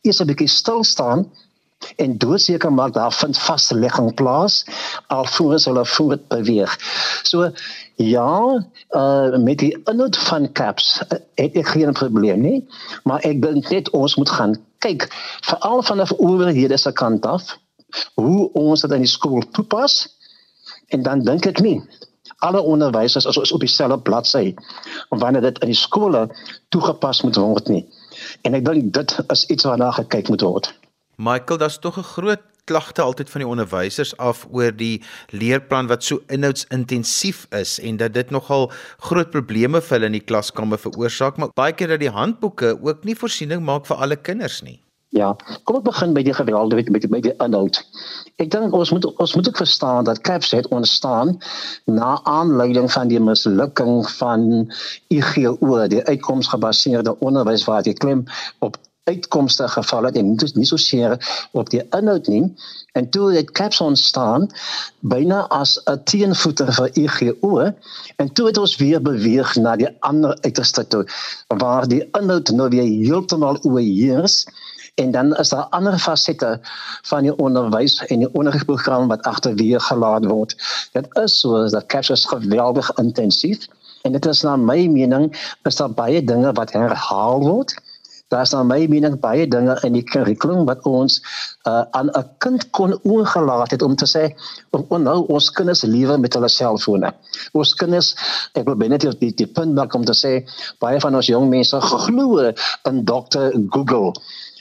eers 0.01 0.21
'n 0.21 0.25
bietjie 0.25 0.47
stil 0.47 0.83
staan 0.83 1.29
en 1.95 2.17
doodseker 2.17 2.73
maak 2.73 2.93
daar 2.93 3.13
vind 3.13 3.37
vaslegging 3.37 4.13
plaas 4.13 4.65
alvorens 5.07 5.65
hulle 5.65 5.85
voet 5.85 6.27
beweeg. 6.27 6.77
So 7.23 7.51
ja, 7.95 8.65
uh, 8.89 9.37
met 9.37 9.57
die 9.57 9.77
inhoud 9.83 10.17
van 10.17 10.51
caps 10.51 11.01
uh, 11.01 11.19
het 11.35 11.55
ek 11.55 11.67
geen 11.75 11.93
probleem 11.93 12.41
nie, 12.41 12.59
maar 13.03 13.23
ek 13.27 13.41
dink 13.41 13.69
net 13.69 13.89
ons 13.89 14.15
moet 14.15 14.29
gaan 14.29 14.57
kyk 14.83 15.07
veral 15.47 15.83
vanaf 15.83 16.11
owerhede 16.11 16.77
se 16.77 16.91
kant 16.91 17.25
af 17.25 17.57
hoe 18.15 18.51
ons 18.53 18.81
dit 18.81 18.91
in 18.91 19.05
die 19.05 19.11
skool 19.11 19.43
toepas 19.51 20.07
en 20.87 21.03
dan 21.03 21.23
dink 21.25 21.45
ek 21.45 21.61
nie 21.65 21.79
Alle 22.39 22.61
onderwysers 22.61 23.25
is, 23.25 23.37
is 23.37 23.51
op 23.51 23.59
dieselfde 23.59 23.99
bladsy 23.99 24.53
wanneer 25.09 25.41
dit 25.41 25.57
in 25.59 25.73
die 25.73 25.77
skole 25.77 26.29
toegepas 26.69 27.21
moet 27.21 27.35
word 27.35 27.67
nie. 27.67 27.81
En 28.47 28.55
ek 28.55 28.63
dink 28.67 28.93
dit 28.95 29.15
is 29.27 29.45
iets 29.51 29.67
waarna 29.67 29.91
gekyk 29.97 30.31
moet 30.31 30.45
word. 30.45 30.69
Michael, 31.19 31.59
daar's 31.59 31.79
tog 31.83 31.97
'n 31.99 32.07
groot 32.15 32.45
klagte 32.69 33.01
altyd 33.01 33.29
van 33.29 33.41
die 33.41 33.49
onderwysers 33.49 34.17
af 34.17 34.45
oor 34.51 34.71
die 34.71 35.01
leerplan 35.29 35.87
wat 35.87 36.03
so 36.03 36.21
inhoudsintensief 36.27 37.47
is 37.49 37.79
en 37.79 37.97
dat 37.97 38.13
dit 38.13 38.29
nogal 38.29 38.71
groot 39.09 39.31
probleme 39.31 39.81
vir 39.81 39.97
hulle 39.97 40.05
in 40.05 40.19
die 40.19 40.27
klaskamer 40.31 40.77
veroorsaak, 40.77 41.37
maar 41.37 41.49
baie 41.55 41.73
keer 41.73 41.87
dat 41.87 41.99
die 41.99 42.13
handboeke 42.13 42.77
ook 42.81 43.03
nie 43.03 43.15
voorsiening 43.15 43.65
maak 43.65 43.85
vir 43.89 43.97
alle 43.97 44.15
kinders 44.15 44.61
nie. 44.61 44.79
Ja, 45.09 45.31
kom 45.65 45.79
ek 45.79 45.85
begin 45.87 46.11
by 46.13 46.21
die 46.21 46.33
geweld 46.37 46.73
met 46.77 46.89
met 46.93 47.05
met 47.09 47.23
die 47.25 47.31
inhoud. 47.41 47.79
Ek 48.37 48.51
dink 48.53 48.75
ons 48.77 48.91
moet 48.93 49.07
ons 49.09 49.31
moet 49.35 49.47
ook 49.49 49.61
verstaan 49.61 50.05
dat 50.05 50.21
CAPS 50.27 50.51
het 50.53 50.67
ontstaan 50.75 51.31
na 51.89 52.11
aanleiding 52.29 52.91
van 52.93 53.09
die 53.09 53.19
mislukking 53.19 54.05
van 54.19 54.69
IGO, 55.09 55.87
die 55.89 56.03
uitkomsgebaseerde 56.03 57.15
onderwys 57.25 57.65
waar 57.65 57.81
die 57.81 57.97
klem 57.97 58.23
op 58.59 58.77
uitkomste 59.09 59.67
geval 59.67 60.03
het 60.03 60.17
en 60.21 60.29
nie 60.35 60.51
nie 60.61 60.67
so 60.69 60.77
seer 60.77 61.17
op 61.57 61.69
die 61.73 61.81
inhoud 61.97 62.29
nie 62.29 62.43
en 62.99 63.09
toe 63.09 63.31
het 63.33 63.51
CAPS 63.57 63.81
ontstaan 63.81 64.47
byna 65.13 65.39
as 65.59 65.71
'n 65.89 66.03
teenvoeter 66.11 66.69
vir 66.77 66.89
IGO 67.03 67.51
en 68.21 68.33
toe 68.33 68.47
het 68.51 68.61
ons 68.61 68.77
weer 68.83 69.01
beweeg 69.01 69.55
na 69.65 69.75
die 69.75 69.89
ander 70.11 70.37
uiterste 70.45 70.87
toe 70.87 71.03
waar 71.63 71.87
die 71.87 72.03
inhoud 72.21 72.53
nou 72.61 72.69
weer 72.69 72.89
heeltemal 73.05 73.57
oorheers 73.71 74.45
en 74.99 75.11
dan 75.11 75.35
is 75.35 75.49
daar 75.49 75.67
ander 75.75 75.97
fasette 75.99 76.59
van 77.07 77.23
die 77.23 77.35
onderwys 77.35 77.99
en 78.05 78.23
die 78.25 78.31
onderrigprogram 78.33 79.07
wat 79.07 79.27
agterweë 79.29 79.79
gelaat 79.87 80.25
word. 80.27 80.55
Dit 80.97 81.07
is 81.23 81.39
so 81.39 81.67
dat 81.69 81.87
CAPS 81.91 82.25
geweldig 82.25 82.91
intensief 82.99 83.67
en 84.03 84.15
dit 84.15 84.25
is 84.25 84.43
na 84.43 84.55
my 84.55 84.87
mening 84.87 85.29
is 85.67 85.79
daar 85.79 85.93
baie 85.93 86.23
dinge 86.23 86.51
wat 86.59 86.75
herhaal 86.75 87.39
word. 87.45 87.75
Daar 88.29 88.41
is 88.45 88.51
na 88.53 88.61
my 88.63 88.83
mening 88.87 89.15
baie 89.19 89.47
dinge 89.47 89.73
in 89.87 89.95
die 89.97 90.03
kurrikulum 90.05 90.67
wat 90.69 90.83
ons 90.85 91.17
uh, 91.67 91.81
aan 91.97 92.11
'n 92.13 92.27
kind 92.45 92.69
kon 92.77 92.93
oorgelaat 93.03 93.71
het 93.71 93.81
om 93.81 93.95
te 93.95 94.05
sê 94.05 94.23
om 94.69 94.85
oh, 94.89 94.99
nou 94.99 95.25
ons 95.27 95.49
kinders 95.51 95.81
lewe 95.81 96.17
met 96.17 96.33
hulle 96.33 96.49
selfone. 96.49 97.13
Ons 97.53 97.73
kinders 97.73 98.13
ek 98.53 98.67
wil 98.67 98.75
binne 98.75 98.99
die 99.01 99.33
die 99.33 99.47
punt 99.47 99.73
maak 99.73 99.95
om 99.95 100.05
te 100.05 100.13
sê 100.13 100.45
baie 100.79 100.99
van 100.99 101.15
ons 101.15 101.31
jong 101.31 101.49
mense 101.49 101.81
glo 101.81 102.51
in 102.91 103.03
dokter 103.05 103.51
Google. 103.69 104.13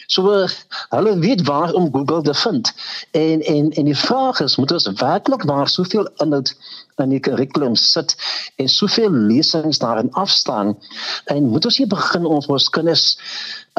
So 0.08 0.46
hulle 0.88 1.18
weet 1.20 1.42
waar 1.44 1.72
om 1.72 1.88
Google 1.92 2.22
te 2.22 2.34
vind. 2.34 2.72
En 3.10 3.40
en 3.40 3.70
en 3.70 3.84
die 3.84 3.96
vraag 3.96 4.40
is, 4.40 4.56
moet 4.56 4.72
ons 4.72 4.90
werklik 4.96 5.44
maar 5.44 5.68
soveel 5.68 6.08
inhoud 6.16 6.54
in 6.96 7.12
die 7.12 7.20
kurrikulum 7.20 7.76
sit 7.76 8.14
en 8.56 8.68
soveel 8.68 9.10
lesings 9.10 9.78
daarin 9.78 10.08
afstaan 10.12 10.78
en 11.24 11.50
moet 11.52 11.64
ons 11.64 11.76
hier 11.76 11.90
begin 11.92 12.24
om 12.24 12.40
ons 12.46 12.70
kinders 12.72 13.04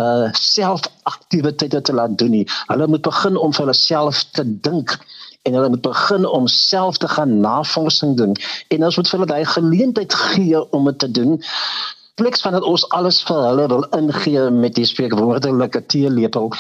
uh 0.02 0.30
selfaktiwiteite 0.32 1.82
te 1.82 1.94
laat 1.94 2.18
doen 2.18 2.32
nie. 2.38 2.46
Hulle 2.70 2.88
moet 2.88 3.02
begin 3.02 3.38
om 3.38 3.54
vir 3.54 3.66
hulle 3.66 3.80
self 3.80 4.24
te 4.38 4.46
dink 4.46 5.00
en 5.50 5.58
hulle 5.58 5.70
moet 5.74 5.82
begin 5.82 6.26
om 6.26 6.48
self 6.48 6.98
te 6.98 7.08
gaan 7.08 7.40
navorsing 7.40 8.18
doen 8.18 8.38
en 8.68 8.86
ons 8.86 9.02
moet 9.02 9.10
vir 9.10 9.20
hulle 9.20 9.32
daai 9.34 9.46
geleentheid 9.56 10.14
gee 10.14 10.62
om 10.78 10.86
dit 10.92 11.00
te 11.00 11.12
doen 11.12 11.40
pleks 12.20 12.42
van 12.44 12.58
dat 12.58 12.68
ons 12.68 12.84
alles 12.96 13.22
vir 13.28 13.40
hulle 13.48 13.68
wil 13.72 13.86
ingee 13.98 14.50
met 14.52 14.76
die 14.76 14.88
spreekwoordelike 14.88 15.86
teelepel 15.94 16.52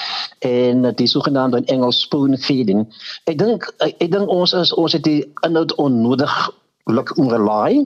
en 0.47 0.87
die 1.01 1.07
sogenaamde 1.07 1.63
Engels 1.73 2.01
spoon 2.05 2.37
feeding. 2.37 2.85
Ek 3.27 3.39
dink 3.41 3.67
ek 3.83 4.07
dink 4.13 4.31
ons 4.31 4.55
is 4.55 4.73
ons 4.73 4.95
het 4.95 5.03
die 5.03 5.21
inhoud 5.47 5.75
onnodig 5.83 6.39
luk 6.89 7.11
oorlaai. 7.19 7.85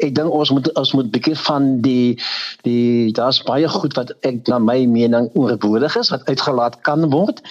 Ek 0.00 0.14
dink 0.16 0.32
ons 0.32 0.52
moet 0.54 0.70
ons 0.80 0.94
moet 0.96 1.10
bietjie 1.12 1.36
van 1.42 1.68
die 1.84 2.16
die 2.64 3.12
daar's 3.16 3.42
baie 3.46 3.68
goed 3.68 3.96
wat 3.98 4.14
ek 4.26 4.46
na 4.48 4.60
my 4.62 4.78
mening 4.88 5.28
oorbodig 5.34 5.96
is 6.00 6.12
wat 6.14 6.26
uitgelaat 6.30 6.80
kan 6.86 7.08
word. 7.12 7.42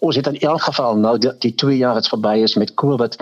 Ons 0.00 0.20
het 0.20 0.28
in 0.30 0.40
elk 0.42 0.66
geval 0.68 1.00
nou 1.00 1.16
die, 1.18 1.32
die 1.46 1.54
2 1.64 1.78
jaar 1.80 1.98
wat 1.98 2.10
verby 2.12 2.36
is 2.44 2.58
met 2.60 2.74
COVID 2.80 3.18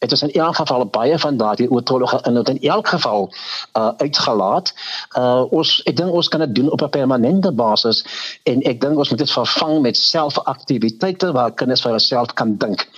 Dit 0.00 0.12
is 0.12 0.22
in 0.22 0.32
elk 0.32 0.56
geval 0.56 0.86
baie 0.86 1.18
van 1.18 1.36
daardie 1.36 1.70
oortollige 1.70 2.20
inhoud 2.24 2.48
in 2.48 2.60
elk 2.60 2.88
geval 2.88 3.32
uh 3.76 3.90
uitgelaat. 3.96 4.72
Uh 5.18 5.44
ons 5.52 5.82
ek 5.84 5.96
dink 5.96 6.12
ons 6.12 6.28
kan 6.32 6.40
dit 6.40 6.54
doen 6.54 6.70
op 6.72 6.80
'n 6.82 6.88
permanente 6.88 7.52
basis 7.52 8.00
en 8.42 8.62
ek 8.62 8.80
dink 8.80 8.96
ons 8.96 9.10
moet 9.12 9.18
dit 9.18 9.32
vervang 9.32 9.80
met 9.80 9.96
selfaktiwiteite 9.96 11.32
waar 11.32 11.52
kinders 11.52 11.84
vir 11.84 11.90
hulself 11.90 12.32
kan 12.32 12.56
dink. 12.56 12.88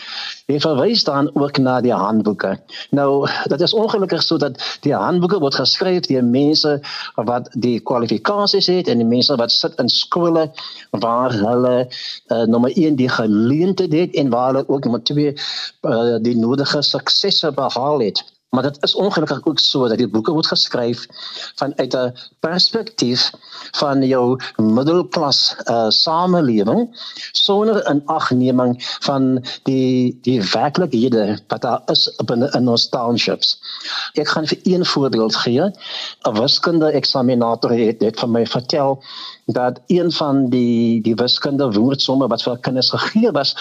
Jy 0.50 0.58
verwys 0.60 1.04
dan 1.06 1.30
ook 1.38 1.58
na 1.62 1.80
die 1.80 1.94
handboeke. 1.94 2.56
Nou, 2.90 3.28
dit 3.50 3.60
is 3.60 3.74
ongelukkig 3.74 4.22
so 4.22 4.36
dat 4.42 4.58
die 4.82 4.94
handboeke 4.94 5.38
word 5.38 5.54
geskryf 5.54 6.08
deur 6.08 6.24
mense 6.24 6.80
wat 7.14 7.48
die 7.54 7.78
kwalifikasies 7.80 8.66
het 8.72 8.90
en 8.90 9.02
die 9.02 9.06
mense 9.06 9.36
wat 9.38 9.54
sit 9.54 9.78
in 9.78 9.88
skole 9.92 10.48
waar 10.90 11.32
hulle 11.32 11.76
uh, 11.86 12.42
nommer 12.50 12.74
1 12.74 12.98
die 12.98 13.08
geleentheid 13.08 13.92
het 13.92 14.18
en 14.18 14.30
waar 14.34 14.52
hulle 14.52 14.68
ook 14.68 14.84
nommer 14.84 15.02
2 15.02 15.32
uh, 15.32 16.16
die 16.26 16.36
nodige 16.36 16.82
suksesse 16.82 17.52
behaal 17.52 18.02
het. 18.08 18.24
Maar 18.52 18.62
dit 18.62 18.82
is 18.82 18.94
ongelukkig 18.94 19.44
ook 19.44 19.58
so 19.58 19.88
dat 19.88 19.98
die 19.98 20.08
boeke 20.08 20.32
word 20.36 20.46
geskryf 20.46 21.06
vanuit 21.60 21.94
'n 21.96 22.12
perspektief 22.44 23.30
van 23.80 24.02
jou 24.04 24.36
middelklas 24.56 25.56
uh, 25.64 25.88
samelewing 25.88 26.82
sonder 27.32 27.80
'n 27.92 28.02
agneming 28.06 28.74
van 29.00 29.44
die 29.62 30.18
die 30.22 30.42
werklikhede 30.42 31.38
wat 31.48 31.62
daar 31.62 31.82
is 31.86 32.04
binne 32.24 32.50
in 32.58 32.68
ons 32.68 32.88
townships. 32.88 33.56
Ek 34.12 34.28
gaan 34.28 34.46
vir 34.46 34.60
een 34.62 34.84
voorbeeld 34.84 35.36
gee. 35.36 35.64
'n 36.28 36.36
Wiskunde 36.40 36.92
eksaminator 36.92 37.72
het 37.72 38.00
dit 38.00 38.20
vir 38.20 38.28
my 38.28 38.46
vertel 38.46 39.02
dat 39.46 39.80
een 39.86 40.12
van 40.12 40.48
die 40.48 41.00
die 41.00 41.14
wiskunde 41.14 41.72
woordsomme 41.72 42.28
wat 42.28 42.42
vir 42.42 42.58
kinders 42.58 42.90
gegee 42.90 43.32
was 43.32 43.56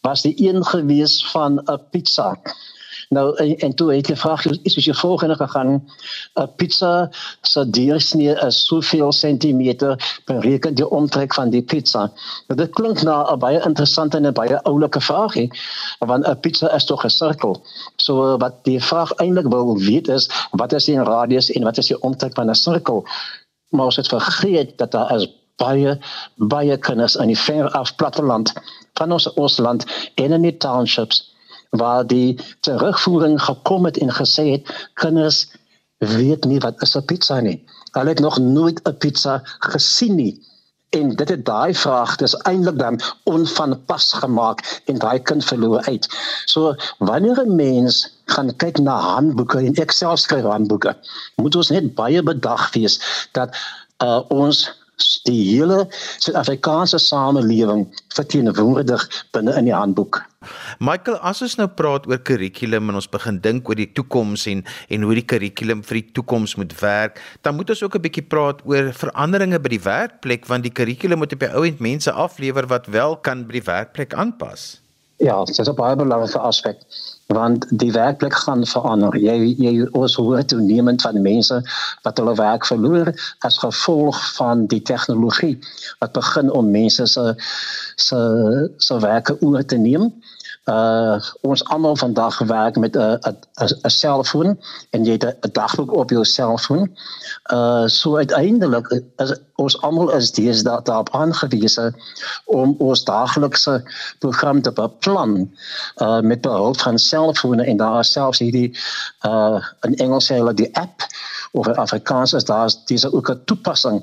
was 0.00 0.22
die 0.22 0.36
een 0.36 0.64
gewees 0.64 1.30
van 1.32 1.62
'n 1.64 1.80
pizza. 1.90 2.36
Nou 3.14 3.36
en, 3.42 3.56
en 3.66 3.74
toe 3.74 3.92
het 3.94 4.08
jy 4.10 4.16
vraag 4.18 4.44
is 4.50 4.76
as 4.78 4.86
jy 4.88 4.94
volgende 4.98 5.36
gegaan 5.38 5.70
'n 6.42 6.48
pizza 6.58 7.10
se 7.42 7.62
deursnee 7.70 8.34
is 8.46 8.66
soveel 8.66 9.12
sentimeter 9.12 9.94
bereken 10.26 10.74
die 10.74 10.88
omtrek 10.88 11.34
van 11.34 11.50
die 11.50 11.62
pizza. 11.62 12.10
Nou, 12.48 12.58
dit 12.62 12.72
klink 12.78 13.02
na 13.02 13.16
'n 13.32 13.38
baie 13.38 13.60
interessante 13.68 14.16
en 14.16 14.26
'n 14.26 14.32
baie 14.32 14.62
oulike 14.62 15.00
vraag 15.00 15.34
hè 15.34 15.46
want 15.98 16.26
'n 16.26 16.40
pizza 16.40 16.74
is 16.74 16.84
tog 16.84 17.04
'n 17.04 17.10
sirkel. 17.10 17.62
So 17.96 18.36
wat 18.38 18.64
die 18.64 18.80
vraag 18.80 19.12
eintlik 19.12 19.48
wil 19.48 19.78
weet 19.78 20.08
is 20.08 20.28
wat 20.50 20.72
is 20.72 20.84
die 20.84 21.02
radius 21.02 21.50
en 21.50 21.62
wat 21.62 21.78
is 21.78 21.86
die 21.86 22.00
omtrek 22.00 22.34
van 22.34 22.50
'n 22.50 22.54
sirkel? 22.54 23.06
Maar 23.68 23.84
ons 23.84 23.96
het 23.96 24.08
vergeet 24.08 24.78
dat 24.78 24.90
daar 24.90 25.14
is 25.14 25.28
baie 25.56 25.98
baie 26.36 26.76
kinders 26.78 27.16
in 27.16 27.26
die 27.26 27.38
ver 27.38 27.70
af 27.70 27.94
platteland 27.96 28.52
van 28.98 29.12
ons 29.12 29.32
ons 29.32 29.58
land 29.58 29.86
en 30.14 30.32
in 30.32 30.42
die 30.42 30.56
townships 30.56 31.33
waar 31.76 32.06
die 32.06 32.38
terugvoering 32.60 33.42
gekom 33.42 33.84
het 33.84 33.98
en 33.98 34.12
gesê 34.12 34.44
het 34.54 34.88
kinders 34.94 35.46
weet 35.98 36.44
nie 36.44 36.60
wat 36.60 36.82
is 36.82 36.96
'n 36.96 37.04
pizza 37.04 37.40
nie. 37.40 37.64
Hulle 37.92 38.08
het 38.08 38.18
nog 38.18 38.38
nooit 38.38 38.80
'n 38.82 38.96
pizza 38.98 39.40
gesien 39.58 40.14
nie. 40.14 40.34
En 40.90 41.08
dit 41.16 41.28
het 41.28 41.44
daai 41.44 41.74
vraag 41.74 42.16
dis 42.16 42.36
eintlik 42.36 42.78
dan 42.78 43.00
onvanpas 43.24 44.12
gemaak 44.12 44.82
en 44.84 44.98
daai 44.98 45.18
kind 45.22 45.44
verloor 45.44 45.82
uit. 45.82 46.08
So 46.44 46.74
wanneer 46.98 47.42
'n 47.42 47.54
mens 47.54 48.10
gaan 48.24 48.56
kyk 48.56 48.78
na 48.78 48.98
handboeke 48.98 49.58
en 49.58 49.74
ek 49.74 49.90
self 49.90 50.18
skryf 50.18 50.44
handboeke, 50.44 50.96
moet 51.36 51.56
ons 51.56 51.70
net 51.70 51.94
baie 51.94 52.22
bedag 52.22 52.72
wees 52.72 53.26
dat 53.32 53.56
uh, 54.02 54.20
ons 54.28 54.83
die 55.26 55.40
hele 55.56 55.84
Suid-Afrikaanse 56.22 56.98
samelewing 57.02 57.86
verteenwoordig 58.14 59.04
binne 59.34 59.54
in 59.58 59.68
die 59.68 59.74
handboek. 59.74 60.20
Michael, 60.78 61.16
as 61.24 61.40
ons 61.44 61.56
nou 61.56 61.66
praat 61.72 62.06
oor 62.10 62.20
kurrikulum 62.20 62.92
en 62.92 63.00
ons 63.00 63.10
begin 63.10 63.40
dink 63.44 63.68
oor 63.68 63.78
die 63.78 63.88
toekoms 63.96 64.46
en 64.52 64.62
en 64.92 65.06
hoe 65.06 65.16
die 65.16 65.26
kurrikulum 65.32 65.82
vir 65.88 66.00
die 66.02 66.06
toekoms 66.18 66.56
moet 66.60 66.76
werk, 66.82 67.20
dan 67.42 67.56
moet 67.56 67.70
ons 67.70 67.82
ook 67.82 67.96
'n 67.96 68.04
bietjie 68.06 68.28
praat 68.28 68.60
oor 68.68 68.92
veranderinge 68.92 69.58
by 69.58 69.68
die 69.68 69.84
werkplek 69.84 70.46
want 70.46 70.62
die 70.62 70.74
kurrikulum 70.74 71.18
moet 71.18 71.32
op 71.32 71.40
die 71.40 71.54
ou 71.54 71.64
end 71.64 71.80
mense 71.80 72.12
aflewer 72.12 72.66
wat 72.66 72.86
wel 72.86 73.16
kan 73.16 73.46
by 73.46 73.52
die 73.60 73.66
werkplek 73.66 74.14
aanpas. 74.14 74.83
Ja, 75.24 75.44
dit 75.44 75.58
is 75.58 75.68
'n 75.68 75.74
baie 75.74 75.96
belangrike 75.96 76.38
aspek 76.38 76.78
want 77.26 77.64
die 77.80 77.92
werkplek 77.92 78.34
gaan 78.34 78.66
verander. 78.66 79.16
Jy 79.16 79.54
jy 79.58 79.88
ons 79.96 80.16
hoor 80.20 80.44
toenemend 80.44 81.02
van 81.02 81.22
mense 81.22 81.62
wat 82.02 82.18
hulle 82.20 82.34
werk 82.34 82.66
verloor 82.68 83.08
as 83.38 83.58
gevolg 83.58 84.18
van 84.36 84.66
die 84.66 84.82
tegnologie 84.82 85.58
wat 85.98 86.12
begin 86.12 86.52
om 86.52 86.70
mense 86.70 87.06
se 87.06 87.24
se 87.96 88.20
se 88.76 88.98
werke 89.00 89.40
oor 89.40 89.64
te 89.64 89.76
neem. 89.76 90.12
Uh 90.64 91.20
ons 91.40 91.64
almal 91.64 91.96
vandag 91.96 92.38
werk 92.38 92.76
met 92.76 92.96
'n 92.96 93.18
'n 93.82 93.90
selfoon 93.90 94.60
en 94.90 95.04
jy 95.04 95.12
het 95.12 95.24
'n 95.24 95.52
dagboek 95.52 95.92
op 95.92 96.10
jou 96.10 96.24
selfoon. 96.24 96.96
Uh 97.52 97.86
so 97.86 98.16
uiteindelik 98.16 99.02
is 99.16 99.34
ons 99.54 99.80
almal 99.80 100.10
is 100.10 100.32
deesdae 100.32 100.82
daarop 100.82 101.10
aangewese 101.10 101.92
om 102.44 102.74
ons 102.78 103.04
daaglikse 103.04 103.82
program 104.18 104.62
te 104.62 104.72
beplan 104.72 105.50
uh 105.96 106.20
met 106.20 106.40
behulp 106.40 106.80
van 106.80 106.98
selfone 106.98 107.64
en 107.64 107.76
daar 107.76 108.04
selfs 108.04 108.38
hierdie 108.38 108.78
uh 109.26 109.60
in 109.80 109.96
Engels 109.96 110.30
sê 110.30 110.34
hulle 110.34 110.54
die 110.54 110.76
app. 110.76 111.02
Of 111.52 111.66
in 111.66 111.76
Afrikaans 111.76 112.32
is 112.32 112.44
daar 112.44 112.70
dis 112.84 113.12
ook 113.12 113.30
'n 113.30 113.44
toepassing 113.44 114.02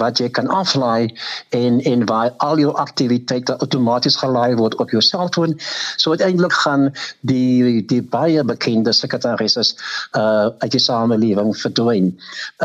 wat 0.00 0.18
jy 0.18 0.28
kan 0.32 0.48
aflaai 0.48 1.12
en 1.52 1.80
en 1.84 2.04
waar 2.08 2.30
al 2.36 2.58
jou 2.58 2.72
aktiwiteite 2.80 3.56
outomaties 3.60 4.16
gelaai 4.16 4.54
word 4.56 4.76
op 4.80 4.90
jou 4.90 5.02
selfoon. 5.04 5.52
So 6.00 6.10
uiteindelik 6.16 6.52
gaan 6.64 6.88
die 7.20 7.84
die 7.86 8.00
baie 8.02 8.44
bekende 8.44 8.92
sekretarisses 8.96 9.74
uh 10.16 10.48
uit 10.64 10.72
die 10.72 10.80
samelewing 10.80 11.52
verdwyn. 11.56 12.08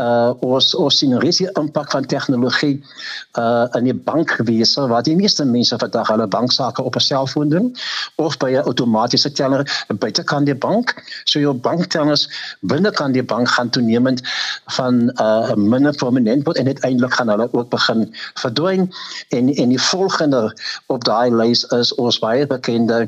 Uh 0.00 0.32
ons 0.40 0.72
ons 0.74 0.98
sien 0.98 1.18
risiko 1.20 1.60
impak 1.60 1.92
van 1.92 2.06
tegnologie 2.06 2.78
uh 3.36 3.66
in 3.76 3.90
die 3.90 3.98
bankwese 4.08 4.88
waar 4.88 5.04
die 5.04 5.16
meeste 5.16 5.44
mense 5.44 5.76
vandag 5.78 6.08
hulle 6.08 6.26
banksaake 6.26 6.82
op 6.82 6.96
'n 6.96 7.04
selfoon 7.10 7.52
doen 7.52 7.68
of 8.16 8.38
by 8.38 8.50
'n 8.56 8.64
outomatiese 8.64 9.32
teller 9.32 9.84
buite 9.98 10.24
kan 10.24 10.44
die 10.44 10.56
bank. 10.56 10.96
So 11.24 11.40
jou 11.40 11.52
banktellers 11.52 12.28
binne 12.60 12.90
kan 12.90 13.12
die 13.12 13.22
bank 13.24 13.48
gaan 13.48 13.70
toenemend 13.70 14.22
van 14.64 15.12
uh 15.20 15.54
minder 15.54 15.92
prominent 15.92 16.44
word 16.44 16.56
en 16.56 16.66
uiteindelik 16.66 17.17
gaan 17.18 17.32
hulle 17.32 17.48
ook 17.52 17.70
begin 17.74 18.06
verdwyn. 18.40 18.88
En 19.34 19.50
en 19.54 19.74
die 19.74 19.82
volgende 19.82 20.42
op 20.86 21.04
daai 21.04 21.30
lys 21.34 21.64
is 21.76 21.92
ons 21.94 22.20
baie 22.22 22.46
bekende 22.46 23.00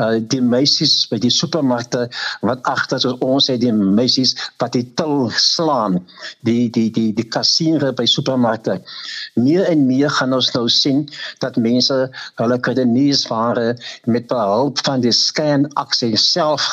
uh 0.00 0.18
die 0.34 0.42
meisies 0.42 0.94
by 1.10 1.20
die 1.22 1.32
supermarkte 1.32 2.08
wat 2.40 2.62
agter 2.68 3.00
so 3.02 3.16
ons 3.20 3.50
het 3.52 3.60
die 3.62 3.72
meisies 3.72 4.34
wat 4.62 4.72
die 4.76 4.86
til 4.98 5.30
slaan 5.36 6.00
die 6.48 6.70
die 6.70 6.88
die 6.90 7.10
die 7.12 7.28
kassiere 7.28 7.92
by 7.92 8.06
supermarkte. 8.08 8.80
Meer 9.34 9.68
en 9.70 9.86
meer 9.86 10.10
gaan 10.10 10.34
ons 10.36 10.52
nou 10.56 10.68
sien 10.68 11.04
dat 11.44 11.56
mense 11.56 11.98
hulle 12.40 12.60
kredietware 12.60 13.72
met 14.04 14.28
behulp 14.32 14.82
van 14.86 15.04
die 15.04 15.14
scan 15.16 15.68
aksie 15.80 16.16
self 16.16 16.68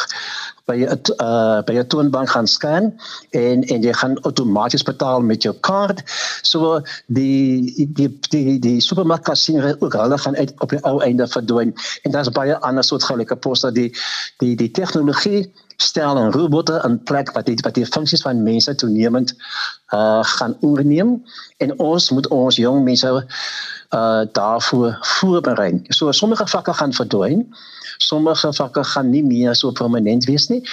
by 0.69 0.77
'n 0.85 0.99
uh, 1.25 1.59
by 1.67 1.75
'n 1.79 1.88
toonbank 1.91 2.29
gaan 2.35 2.47
scan 2.47 2.91
en 3.29 3.63
en 3.73 3.88
jy 3.88 3.93
gaan 4.01 4.17
outomaties 4.27 4.85
betaal 4.91 5.21
met 5.21 5.43
jou 5.43 5.55
kaart. 5.67 6.03
So 6.41 6.81
die 7.07 7.73
die 7.97 8.09
die 8.29 8.59
die 8.59 8.79
supermarkkassier 8.81 9.75
ook 9.79 9.93
hulle 9.93 10.17
gaan 10.17 10.35
uit 10.35 10.53
op 10.59 10.69
die 10.69 10.83
ou 10.83 10.99
einde 11.01 11.27
verdwyn 11.27 11.73
en 12.03 12.11
daar's 12.11 12.29
baie 12.29 12.57
ander 12.57 12.83
soortgelyke 12.83 13.35
poste 13.35 13.71
die 13.71 13.89
die 14.38 14.55
die 14.55 14.71
tegnologie 14.71 15.49
stel 15.81 16.17
'n 16.19 16.31
robotte 16.31 16.81
in 16.83 17.03
plek 17.03 17.31
wat 17.31 17.45
die 17.45 17.57
wat 17.63 17.75
die 17.75 17.85
funksies 17.85 18.21
van 18.21 18.43
mense 18.43 18.75
toenemend 18.75 19.35
uh 19.93 20.23
gaan 20.23 20.57
oorneem 20.61 21.23
en 21.57 21.79
ons 21.79 22.09
moet 22.09 22.27
ons 22.27 22.55
jong 22.55 22.83
mense 22.83 23.07
uh 23.89 24.21
daarvoor 24.31 24.97
voorberei. 25.01 25.81
So 25.88 26.11
sommige 26.11 26.47
vakke 26.47 26.73
gaan 26.73 26.93
verdwyn 26.93 27.47
sommige 28.00 28.53
vakke 28.53 28.84
gaan 28.94 29.10
nie 29.10 29.24
meer 29.24 29.56
so 29.56 29.72
prominent 29.72 30.25
wees 30.25 30.48
nie. 30.50 30.63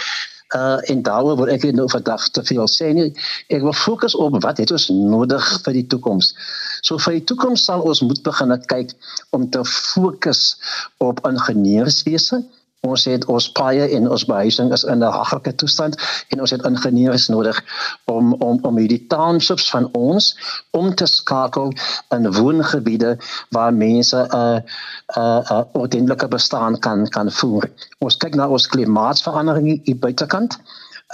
Uh 0.54 0.78
en 0.90 1.02
daaroor 1.02 1.36
wil 1.36 1.48
ek 1.50 1.64
net 1.66 1.74
nou 1.74 1.88
vandag 1.90 2.28
te 2.30 2.42
veel 2.46 2.68
sê 2.70 2.92
nie. 2.94 3.08
Ek 3.50 3.64
wil 3.66 3.74
fokus 3.74 4.14
op 4.14 4.38
wat 4.42 4.60
het 4.62 4.70
ons 4.70 4.88
nodig 4.94 5.46
vir 5.64 5.78
die 5.80 5.86
toekoms. 5.94 6.34
So 6.86 7.02
vir 7.02 7.18
die 7.18 7.24
toekoms 7.32 7.66
sal 7.66 7.82
ons 7.82 8.04
moet 8.06 8.22
begin 8.22 8.54
kyk 8.70 8.94
om 9.34 9.48
te 9.50 9.64
fokus 9.66 10.54
op 11.02 11.24
ingenieurswese 11.26 12.44
ons 12.86 13.04
het 13.10 13.24
ons 13.32 13.48
paaie 13.58 13.88
en 13.96 14.08
ons 14.10 14.24
behuising 14.28 14.72
is 14.76 14.84
in 14.84 15.02
'n 15.04 15.12
haglike 15.18 15.54
toestand 15.62 15.96
en 16.30 16.40
ons 16.40 16.54
het 16.54 16.64
ingenieurs 16.70 17.28
nodig 17.28 17.60
om 18.04 18.32
om 18.48 18.58
om 18.62 18.78
hierdie 18.82 19.06
townships 19.12 19.70
van 19.70 19.88
ons 19.92 20.30
om 20.70 20.94
te 20.94 21.06
skakel 21.06 21.72
in 22.16 22.32
woongebiede 22.38 23.16
waar 23.50 23.74
mense 23.74 24.16
'n 24.16 24.36
uh, 24.36 24.56
'n 24.56 25.20
uh, 25.20 25.38
'n 25.38 25.52
uh, 25.52 25.62
ordentlike 25.72 26.28
bestaan 26.28 26.78
kan 26.78 27.08
kan 27.08 27.30
voer. 27.30 27.70
Ons 27.98 28.16
kyk 28.16 28.34
na 28.34 28.48
ons 28.48 28.66
klimaatsverandering 28.66 29.80
hier 29.84 29.98
buitekant 29.98 30.58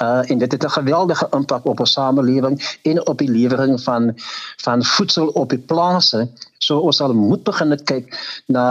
uh 0.02 0.30
en 0.30 0.38
dit 0.38 0.52
het 0.52 0.64
'n 0.64 0.70
geweldige 0.78 1.26
impak 1.30 1.66
op 1.66 1.80
ons 1.80 1.92
samelewing 1.92 2.78
en 2.82 3.06
op 3.06 3.18
die 3.18 3.30
lewering 3.30 3.80
van 3.82 4.12
van 4.56 4.84
voedsel 4.84 5.26
op 5.26 5.48
die 5.48 5.58
plase 5.58 6.28
So 6.62 6.78
ons 6.86 7.00
sal 7.02 7.14
moet 7.16 7.42
begin 7.46 7.74
kyk 7.90 8.12
na 8.54 8.64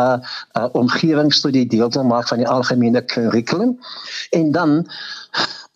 uh, 0.55 0.67
omgewingsstudie 0.79 1.67
deel 1.71 1.91
te 1.91 2.03
maak 2.07 2.29
van 2.31 2.39
die 2.43 2.47
algemene 2.47 3.03
kurrikulum. 3.03 3.75
En 4.31 4.51
dan 4.55 4.79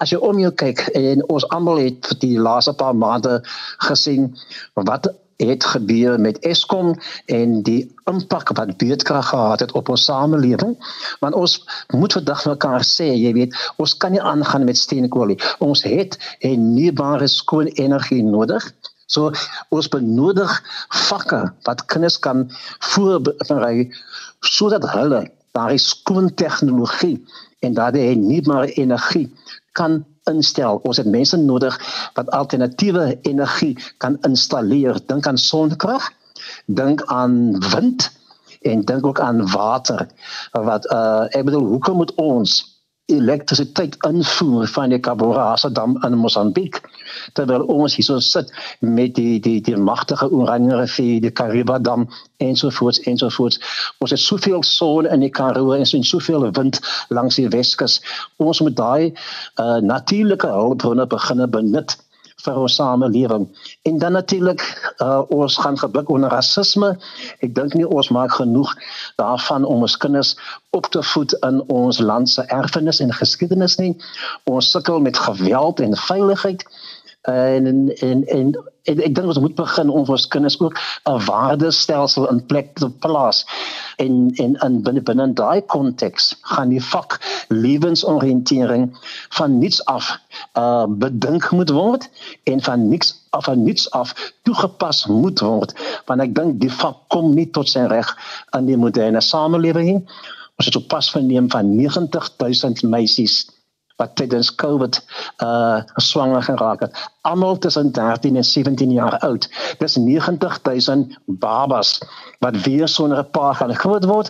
as 0.04 0.12
jy 0.12 0.20
om 0.20 0.40
jou 0.40 0.52
kyk 0.52 0.88
en 0.96 1.24
ons 1.32 1.46
almal 1.56 1.84
het 1.84 2.08
vir 2.12 2.20
die 2.24 2.40
laaste 2.40 2.74
paar 2.80 2.96
maande 2.96 3.42
gesien 3.88 4.34
wat 4.76 5.12
het 5.38 5.66
gebeur 5.68 6.20
met 6.20 6.40
Eskom 6.48 6.94
en 7.26 7.62
die 7.68 7.82
impak 8.08 8.54
wat 8.56 8.78
beurtkrag 8.80 9.30
gehad 9.30 9.60
het 9.60 9.72
op 9.76 9.90
ons 9.92 10.06
samelewing. 10.08 10.76
Want 11.20 11.36
ons 11.36 11.58
moet 11.92 12.14
vandag 12.14 12.46
mekaar 12.46 12.88
sê 12.88 13.12
jy 13.12 13.34
weet 13.36 13.56
ons 13.76 13.98
kan 14.00 14.16
nie 14.16 14.24
aangaan 14.24 14.64
met 14.64 14.80
steenkool 14.80 15.34
nie. 15.34 15.40
Ons 15.60 15.84
het 15.84 16.16
hernubare 16.40 17.28
skoon 17.28 17.68
energie 17.76 18.24
nodig 18.24 18.72
So 19.06 19.32
ons 19.70 19.90
benodig 19.94 20.52
vakke 21.10 21.42
wat 21.68 21.86
kinders 21.92 22.18
kan 22.20 22.48
voorberei 22.94 23.92
sodat 24.42 24.88
hulle 24.96 25.26
daai 25.56 25.78
skoon 25.80 26.32
tegnologie 26.34 27.20
en 27.66 27.78
daai 27.78 28.16
nuwe 28.20 28.74
energie 28.74 29.30
kan 29.78 30.04
instel. 30.30 30.82
Ons 30.84 30.98
het 30.98 31.10
mense 31.10 31.38
nodig 31.38 31.78
wat 32.18 32.32
alternatiewe 32.34 33.20
energie 33.22 33.76
kan 33.98 34.18
installeer. 34.28 35.00
Dink 35.08 35.28
aan 35.28 35.38
sonkrag, 35.38 36.10
dink 36.66 37.04
aan 37.06 37.60
wind 37.72 38.10
en 38.66 38.82
dink 38.82 39.06
ook 39.06 39.20
aan 39.20 39.46
water. 39.52 40.08
Wat 40.52 40.90
uh 40.92 41.28
ek 41.30 41.46
bedoel, 41.46 41.68
hoekom 41.76 42.02
moet 42.02 42.16
ons 42.22 42.75
elektrisiteit 43.06 43.98
invoer 44.08 44.68
van 44.68 44.90
die 44.90 45.00
Kaborasa 45.00 45.70
dam 45.70 45.98
in 46.08 46.18
Mosambiek 46.18 46.80
terwyl 47.38 47.66
ons 47.70 47.96
hier 47.96 48.08
so 48.08 48.20
sit 48.20 48.50
met 48.82 49.14
die 49.16 49.40
die 49.40 49.60
die 49.62 49.78
magtige 49.78 50.30
Oranje 50.34 50.80
rivier 50.80 51.22
die 51.22 51.32
Kariba 51.32 51.78
dam 51.80 52.08
ensovoorts 52.42 53.04
ensovoorts 53.12 53.60
ons 54.02 54.16
het 54.16 54.24
soveel 54.24 54.64
son 54.64 55.06
in 55.06 55.22
die 55.22 55.30
Karoo 55.30 55.76
en 55.78 55.86
so 55.86 56.02
soveel 56.02 56.50
wind 56.58 56.82
langs 57.10 57.38
die 57.38 57.48
Weskus. 57.50 58.00
Ons 58.38 58.62
moet 58.62 58.76
daai 58.76 59.14
uh, 59.60 59.78
natuurlike 59.82 60.48
hulpbronne 60.48 61.06
begine 61.08 61.48
benut 61.48 61.98
vir 62.46 62.60
ons 62.62 62.76
samelewing. 62.80 63.48
En 63.90 63.98
dan 64.02 64.16
natuurlik 64.18 64.64
uh, 64.98 65.22
ons 65.34 65.58
gaan 65.58 65.78
geblik 65.78 66.10
onder 66.10 66.30
rasisme. 66.30 66.96
Ek 67.46 67.56
dink 67.56 67.74
nie 67.74 67.88
ons 67.88 68.10
maak 68.14 68.38
genoeg 68.38 68.74
daarvan 69.22 69.66
om 69.66 69.86
ons 69.88 69.98
kinders 69.98 70.36
op 70.76 70.90
te 70.92 71.04
voed 71.04 71.34
in 71.48 71.62
ons 71.72 72.00
land 72.00 72.30
se 72.30 72.44
erfenis 72.54 73.02
en 73.04 73.14
geskiedenis 73.14 73.78
nie. 73.82 73.94
Ons 74.50 74.72
sukkel 74.72 75.00
met 75.00 75.18
geweld 75.18 75.80
en 75.80 75.98
veiligheid 76.08 76.66
en 77.26 77.66
en 77.66 77.94
en, 77.98 78.24
en 78.28 78.52
ek, 78.86 79.00
ek 79.08 79.16
dink 79.18 79.32
ons 79.32 79.40
moet 79.42 79.56
begin 79.58 79.90
om 79.90 80.10
ons 80.14 80.28
kinders 80.34 80.58
ook 80.62 80.78
'n 81.10 81.26
waardestelsel 81.26 82.28
in 82.30 82.46
plek 82.46 82.76
te 82.78 82.90
plaas. 82.90 83.46
En 83.98 84.32
en 84.44 84.54
in 84.68 84.82
binne 84.82 85.02
binne 85.02 85.34
daai 85.34 85.62
konteks 85.62 86.36
gaan 86.42 86.70
die 86.70 86.84
vak 86.84 87.18
lewensoriëntering 87.50 88.92
van 89.40 89.58
niets 89.58 89.86
af 89.86 90.20
uh 90.58 90.86
bedink 90.88 91.52
moet 91.52 91.70
word 91.70 92.10
en 92.44 92.62
van 92.62 92.88
niks 92.90 93.14
af 93.30 93.46
van 93.46 93.64
niets 93.64 93.92
af 93.92 94.14
toegepas 94.44 95.06
moet 95.06 95.40
word. 95.40 95.74
Want 96.06 96.22
ek 96.22 96.36
dink 96.36 96.60
die 96.62 96.72
vak 96.72 96.98
kom 97.08 97.34
nie 97.34 97.50
tot 97.50 97.70
sy 97.70 97.88
reg 97.90 98.18
in 98.58 98.66
die 98.66 98.78
moderne 98.78 99.22
samelewing 99.22 100.06
ons 100.56 100.66
het 100.70 100.76
op 100.76 100.88
pas 100.88 101.10
verneem 101.12 101.50
van 101.52 101.76
90000 101.76 102.84
meisies 102.84 103.44
wat 103.96 104.16
tydens 104.16 104.56
Covid 104.56 105.00
uh 105.44 105.82
swanger 105.96 106.44
geraak 106.44 106.80
het. 106.80 107.10
Almal 107.22 107.58
tussen 107.58 107.92
13 107.92 108.36
en 108.36 108.44
17 108.44 108.92
jaar 108.92 109.20
oud. 109.20 109.50
Dis 109.78 109.96
90000 109.96 111.18
babas 111.26 112.02
wat 112.40 112.62
weer 112.64 112.88
sonder 112.88 113.18
'n 113.18 113.30
pa 113.32 113.54
gaan 113.54 113.76
groot 113.76 114.06
word. 114.06 114.30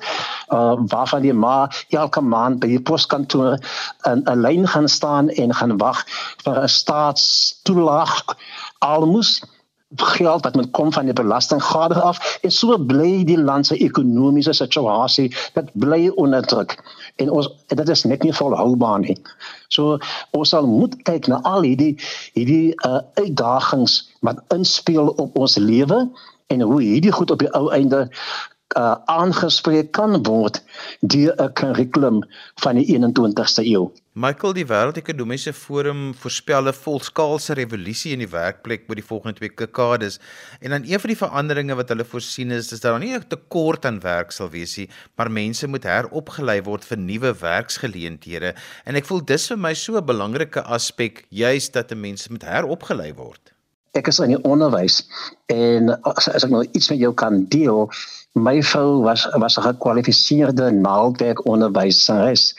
Uh 0.50 0.74
waarvan 0.88 1.22
die 1.22 1.34
ma 1.34 1.70
elke 1.90 2.22
maand 2.22 2.60
by 2.60 2.68
die 2.68 2.82
poskantoor 2.82 3.58
in 4.04 4.24
'n 4.26 4.42
lyn 4.42 4.68
gaan 4.68 4.88
staan 4.88 5.30
en 5.30 5.54
gaan 5.54 5.78
wag 5.78 6.06
vir 6.44 6.62
'n 6.62 6.68
staatstoelaag 6.70 8.24
almoes 8.80 9.42
geld 9.96 10.44
wat 10.44 10.56
moet 10.56 10.72
kom 10.72 10.94
van 10.94 11.06
die 11.06 11.14
belastinggade 11.14 12.02
af 12.02 12.40
en 12.42 12.52
so 12.52 12.78
bly 12.78 13.24
die 13.24 13.38
land 13.38 13.68
se 13.68 13.78
ekonomiese 13.78 14.54
situasie 14.54 15.36
dat 15.54 15.70
bly 15.74 16.10
onderdruk 16.16 16.74
en 17.16 17.30
ons 17.30 17.50
dit 17.68 17.90
is 17.90 18.04
net 18.04 18.24
nie 18.24 18.34
volhoubaar 18.34 19.00
nie. 19.00 19.18
So 19.68 19.98
ons 20.32 20.50
sal 20.50 20.68
moet 20.68 20.98
kyk 21.08 21.28
na 21.28 21.40
al 21.44 21.62
hierdie 21.62 21.94
hierdie 22.34 22.74
uh, 22.88 23.00
uitdagings 23.22 24.02
wat 24.26 24.42
inspel 24.54 25.14
op 25.22 25.38
ons 25.38 25.58
lewe 25.62 26.10
en 26.48 26.62
hoe 26.62 26.82
hierdie 26.82 27.14
goed 27.14 27.32
op 27.32 27.40
die 27.40 27.54
ou 27.54 27.70
einde 27.70 28.08
uh, 28.78 28.96
aangespreek 29.06 29.92
kan 29.92 30.18
word 30.24 30.64
deur 31.02 31.34
'n 31.38 31.54
kurrikulum 31.54 32.24
van 32.64 32.76
die 32.76 32.88
21ste 32.98 33.64
eeu. 33.64 33.92
Michael, 34.18 34.54
die 34.56 34.64
Wêreldekonomiese 34.64 35.52
Forum 35.52 36.14
voorspel 36.16 36.70
'n 36.70 36.74
volskaalse 36.74 37.54
revolusie 37.54 38.14
in 38.14 38.22
die 38.24 38.30
werkplek 38.32 38.88
by 38.88 38.96
die 38.96 39.04
volgende 39.04 39.36
twee 39.36 39.52
dekades. 39.52 40.20
En 40.62 40.70
dan 40.70 40.84
een 40.88 41.00
van 41.00 41.10
die 41.12 41.18
veranderinge 41.18 41.76
wat 41.76 41.90
hulle 41.90 42.06
voorsien 42.06 42.52
is, 42.52 42.72
is 42.72 42.80
dat 42.80 42.94
daar 42.94 43.00
nie 43.00 43.12
'n 43.12 43.28
tekort 43.28 43.86
aan 43.86 44.00
werk 44.00 44.32
sal 44.32 44.50
wees 44.50 44.78
nie, 44.78 44.90
maar 45.18 45.32
mense 45.32 45.68
moet 45.68 45.84
heropgelei 45.84 46.62
word 46.64 46.86
vir 46.86 46.98
nuwe 46.98 47.36
werksgeleenthede. 47.40 48.56
En 48.86 48.96
ek 48.96 49.06
voel 49.06 49.26
dis 49.26 49.48
vir 49.48 49.58
my 49.58 49.74
so 49.74 49.98
'n 49.98 50.06
belangrike 50.06 50.64
aspek, 50.64 51.26
juis 51.30 51.72
dat 51.72 51.94
mense 51.94 52.32
moet 52.32 52.44
heropgelei 52.44 53.14
word. 53.14 53.52
Ek 53.92 54.08
is 54.08 54.20
in 54.20 54.30
die 54.30 54.44
onderwys 54.44 55.04
en 55.48 56.02
as, 56.04 56.30
as 56.30 56.44
ek 56.44 56.50
nou 56.50 56.66
iets 56.72 56.90
met 56.90 57.00
jou 57.00 57.14
kan 57.14 57.46
deel, 57.50 57.92
my 58.34 58.64
vrou 58.64 59.04
was 59.04 59.28
was 59.36 59.58
'n 59.58 59.62
gekwalifiseerde 59.62 60.72
naaldwerkonderwyseres. 60.72 62.56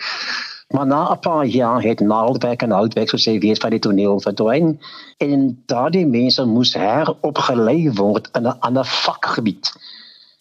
Maar 0.75 0.87
na 0.87 1.13
'n 1.13 1.19
paar 1.19 1.47
jaar 1.47 1.83
het 1.83 2.01
naaldwerk 2.01 2.63
en 2.63 2.71
houtwerk 2.71 3.09
soos 3.09 3.25
jy 3.25 3.39
weet 3.39 3.59
van 3.59 3.71
die 3.71 3.79
toneel 3.79 4.21
verdwyn 4.21 4.81
en 5.17 5.63
daardie 5.67 6.07
mense 6.07 6.45
moes 6.45 6.75
heropgelei 6.75 7.93
word 7.93 8.29
in 8.33 8.49
'n 8.49 8.59
ander 8.61 8.85
vakgebied 8.85 9.73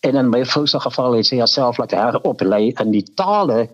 en 0.06 0.16
in 0.16 0.30
my 0.30 0.44
vrou 0.46 0.68
se 0.68 0.80
geval 0.80 1.16
het 1.18 1.26
sy 1.26 1.40
haarself 1.42 1.80
laat 1.82 1.94
heroplei 1.98 2.70
in 2.82 2.92
die 2.94 3.04
tale 3.18 3.66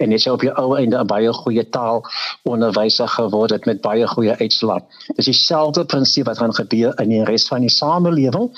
en 0.00 0.14
het 0.14 0.22
sy 0.22 0.32
op 0.32 0.40
die 0.44 0.52
ou 0.60 0.76
einde 0.78 0.96
'n 0.98 1.06
baie 1.06 1.32
goeie 1.32 1.64
taal 1.76 2.02
onderwyser 2.48 3.08
geword 3.08 3.50
het 3.50 3.66
met 3.66 3.80
baie 3.80 4.06
goeie 4.08 4.34
uitslae. 4.40 4.80
Dis 5.16 5.28
dieselfde 5.28 5.84
prinsip 5.84 6.26
wat 6.26 6.38
gaan 6.38 6.54
gebeur 6.54 6.94
in 7.02 7.08
die 7.08 7.24
res 7.24 7.48
van 7.48 7.60
die 7.60 7.70
samelewing. 7.70 8.48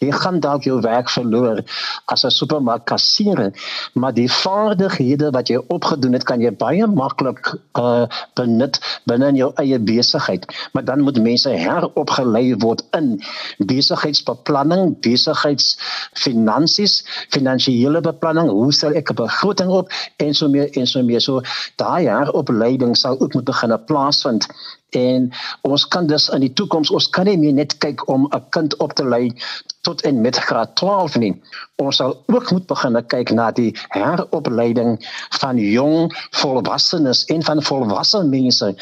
Jy 0.00 0.12
gaan 0.12 0.40
dalk 0.40 0.62
jou 0.64 0.80
werk 0.80 1.08
verloor 1.10 1.62
as 2.04 2.24
'n 2.24 2.30
supermark 2.30 2.84
kassier, 2.84 3.52
maar 3.94 4.12
die 4.12 4.30
vaardighede 4.30 5.30
wat 5.30 5.48
jy 5.48 5.60
opgedoen 5.68 6.12
het, 6.12 6.24
kan 6.24 6.40
jy 6.40 6.50
baie 6.50 6.86
maklik 6.86 7.54
uh, 7.78 8.06
benut 8.34 8.80
binne 9.04 9.28
in 9.28 9.36
jou 9.36 9.52
eie 9.56 9.78
besigheid. 9.78 10.44
Maar 10.72 10.84
dan 10.84 11.00
moet 11.00 11.22
mense 11.22 11.48
heropgelei 11.48 12.54
word 12.56 12.82
in 12.92 13.22
besigheidsbeplanning, 13.58 15.00
besigheidsfinansies 15.00 16.73
finansies, 16.74 17.04
finansiële 17.30 18.00
beplanning, 18.00 18.50
hoe 18.50 18.72
stel 18.72 18.94
ek 18.94 19.10
'n 19.10 19.14
begroting 19.14 19.70
op 19.70 19.90
en 20.18 20.34
so 20.34 20.48
meer 20.48 20.68
en 20.76 20.86
so 20.86 21.02
meer. 21.02 21.20
So 21.20 21.40
daai 21.76 22.04
jaar 22.04 22.30
opleiding 22.30 22.96
sal 22.96 23.20
ook 23.20 23.34
moet 23.34 23.44
begin 23.44 23.84
plaasvind 23.86 24.46
en 24.90 25.32
ons 25.62 25.88
kan 25.88 26.06
dus 26.06 26.28
in 26.28 26.40
die 26.40 26.52
toekoms 26.52 26.90
ons 26.90 27.08
kan 27.10 27.26
nie 27.26 27.52
net 27.52 27.78
kyk 27.78 28.08
om 28.08 28.28
'n 28.30 28.42
kind 28.50 28.76
op 28.78 28.92
te 28.92 29.04
lei 29.04 29.32
tot 29.82 30.02
en 30.02 30.20
met 30.20 30.36
graad 30.36 30.76
12 30.76 31.16
nie. 31.18 31.42
Ons 31.76 31.96
sal 31.96 32.22
ook 32.26 32.50
moet 32.50 32.66
begin 32.66 33.06
kyk 33.06 33.30
na 33.30 33.50
die 33.50 33.74
heropleiding 33.88 34.98
van 35.40 35.56
jong 35.58 36.12
volwassenes 36.30 37.24
en 37.24 37.42
van 37.42 37.62
volwasse 37.62 38.24
mense 38.24 38.74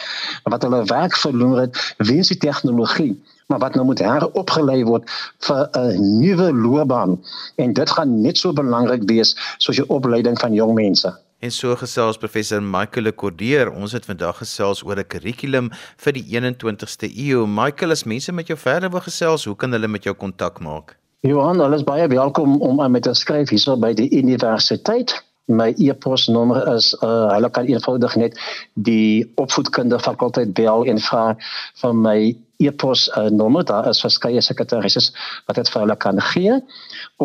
wat 0.45 0.63
hulle 0.63 0.85
werk 0.85 1.17
verloor 1.17 1.61
het 1.61 1.95
weens 1.97 2.29
die 2.29 2.39
tegnologie 2.39 3.17
maar 3.53 3.61
wat 3.61 3.77
nou 3.77 3.85
moet 3.85 4.01
heropgelei 4.01 4.81
word 4.89 5.11
vir 5.47 5.69
'n 5.77 6.07
nuwe 6.21 6.49
loopbaan 6.53 7.19
en 7.57 7.73
dit 7.73 7.91
gaan 7.91 8.21
net 8.21 8.39
so 8.39 8.53
belangrik 8.53 9.05
wees 9.11 9.37
soos 9.59 9.77
die 9.77 9.89
opleiding 9.89 10.41
van 10.41 10.57
jong 10.57 10.75
mense. 10.75 11.13
En 11.43 11.51
so 11.51 11.77
gesels 11.77 12.19
professor 12.23 12.63
Michael 12.63 13.03
Lekordeer. 13.03 13.73
Ons 13.75 13.93
het 13.93 14.05
vandag 14.07 14.37
gesels 14.39 14.85
oor 14.87 14.97
'n 14.97 15.07
kurrikulum 15.07 15.71
vir 15.97 16.13
die 16.13 16.25
21ste 16.31 17.09
eeu. 17.11 17.47
Michael, 17.47 17.91
as 17.91 18.05
mense 18.05 18.33
met 18.33 18.47
jou 18.47 18.59
verder 18.59 18.91
wil 18.91 19.01
gesels, 19.01 19.45
hoe 19.45 19.57
kan 19.57 19.73
hulle 19.73 19.89
met 19.89 20.05
jou 20.05 20.15
kontak 20.15 20.61
maak? 20.61 20.97
Johan, 21.21 21.61
hulle 21.61 21.75
is 21.75 21.85
baie 21.85 22.07
welkom 22.09 22.61
om 22.61 22.81
aan 22.81 22.91
my 22.91 23.01
te 23.01 23.15
skryf 23.15 23.51
hierso 23.51 23.77
by 23.77 23.93
die 23.95 24.09
universiteit. 24.11 25.25
My 25.47 25.75
e-posnommer 25.77 26.75
is 26.75 26.93
uh 27.03 27.33
hulle 27.35 27.51
kan 27.51 27.67
eenvoudig 27.67 28.15
net 28.17 28.39
die 28.75 29.33
opvoedkundige 29.35 30.03
fakulteit 30.03 30.55
bel 30.55 30.85
en 30.85 30.99
vra 30.99 31.37
van 31.83 32.01
my 32.03 32.37
e-pos 32.67 33.09
uh, 33.17 33.29
nommer 33.31 33.65
daar 33.69 33.89
is 33.91 34.03
verskeie 34.05 34.43
sekretarisse 34.43 35.05
wat 35.47 35.61
dit 35.61 35.71
vir 35.75 35.85
hulle 35.85 35.97
kan 36.07 36.21
gee 36.33 36.59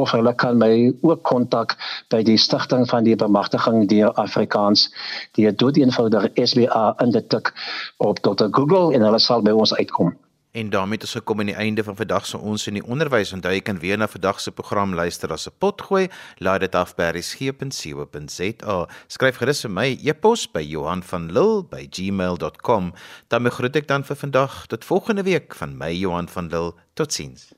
of 0.01 0.11
hulle 0.15 0.33
kan 0.43 0.59
my 0.61 0.71
ook 1.01 1.23
kontak 1.31 1.77
by 2.13 2.23
die 2.23 2.37
stigting 2.37 2.87
van 2.89 3.07
die 3.07 3.15
bemagtiging 3.15 3.87
deur 3.91 4.13
Afrikaans 4.25 4.87
die 5.39 5.49
dood 5.55 5.77
eenvoudig 5.81 6.29
SBA 6.35 6.85
in 7.03 7.15
die 7.15 7.25
tik 7.27 7.53
op 7.97 8.21
Dr. 8.21 8.47
Google 8.51 8.93
en 8.93 9.05
hulle 9.09 9.19
sal 9.19 9.45
by 9.45 9.55
ons 9.55 9.75
uitkom 9.77 10.15
En 10.57 10.69
daarmee 10.69 10.97
het 10.97 11.05
ons 11.05 11.11
gekom 11.11 11.39
aan 11.39 11.51
die 11.51 11.55
einde 11.55 11.83
van 11.83 11.95
vandag 11.95 12.25
se 12.25 12.37
ons 12.37 12.67
in 12.67 12.79
die 12.79 12.85
onderwys. 12.85 13.33
Onthou 13.35 13.51
jy 13.53 13.61
kan 13.61 13.77
weer 13.79 13.97
na 13.97 14.07
vandag 14.09 14.39
se 14.41 14.51
program 14.51 14.95
luister 14.97 15.29
as 15.33 15.45
'n 15.45 15.53
pot 15.57 15.81
gooi. 15.81 16.09
Laai 16.37 16.59
dit 16.59 16.75
af 16.75 16.95
by 16.95 17.11
resgep.co.za. 17.13 18.87
Skryf 19.07 19.37
gerus 19.37 19.61
vir 19.61 19.71
my 19.71 19.99
e-pos 20.01 20.47
by 20.51 20.65
Johan 20.65 21.03
van 21.03 21.31
Lille 21.31 21.63
by 21.63 21.87
gmail.com. 21.91 22.93
Dan 23.27 23.51
groet 23.51 23.75
ek 23.75 23.87
dan 23.87 24.03
vir 24.03 24.15
vandag 24.15 24.65
tot 24.67 24.85
volgende 24.85 25.23
week 25.23 25.55
van 25.55 25.77
my 25.77 25.91
Johan 25.93 26.27
van 26.27 26.47
Lille. 26.47 26.73
Totsiens. 26.93 27.56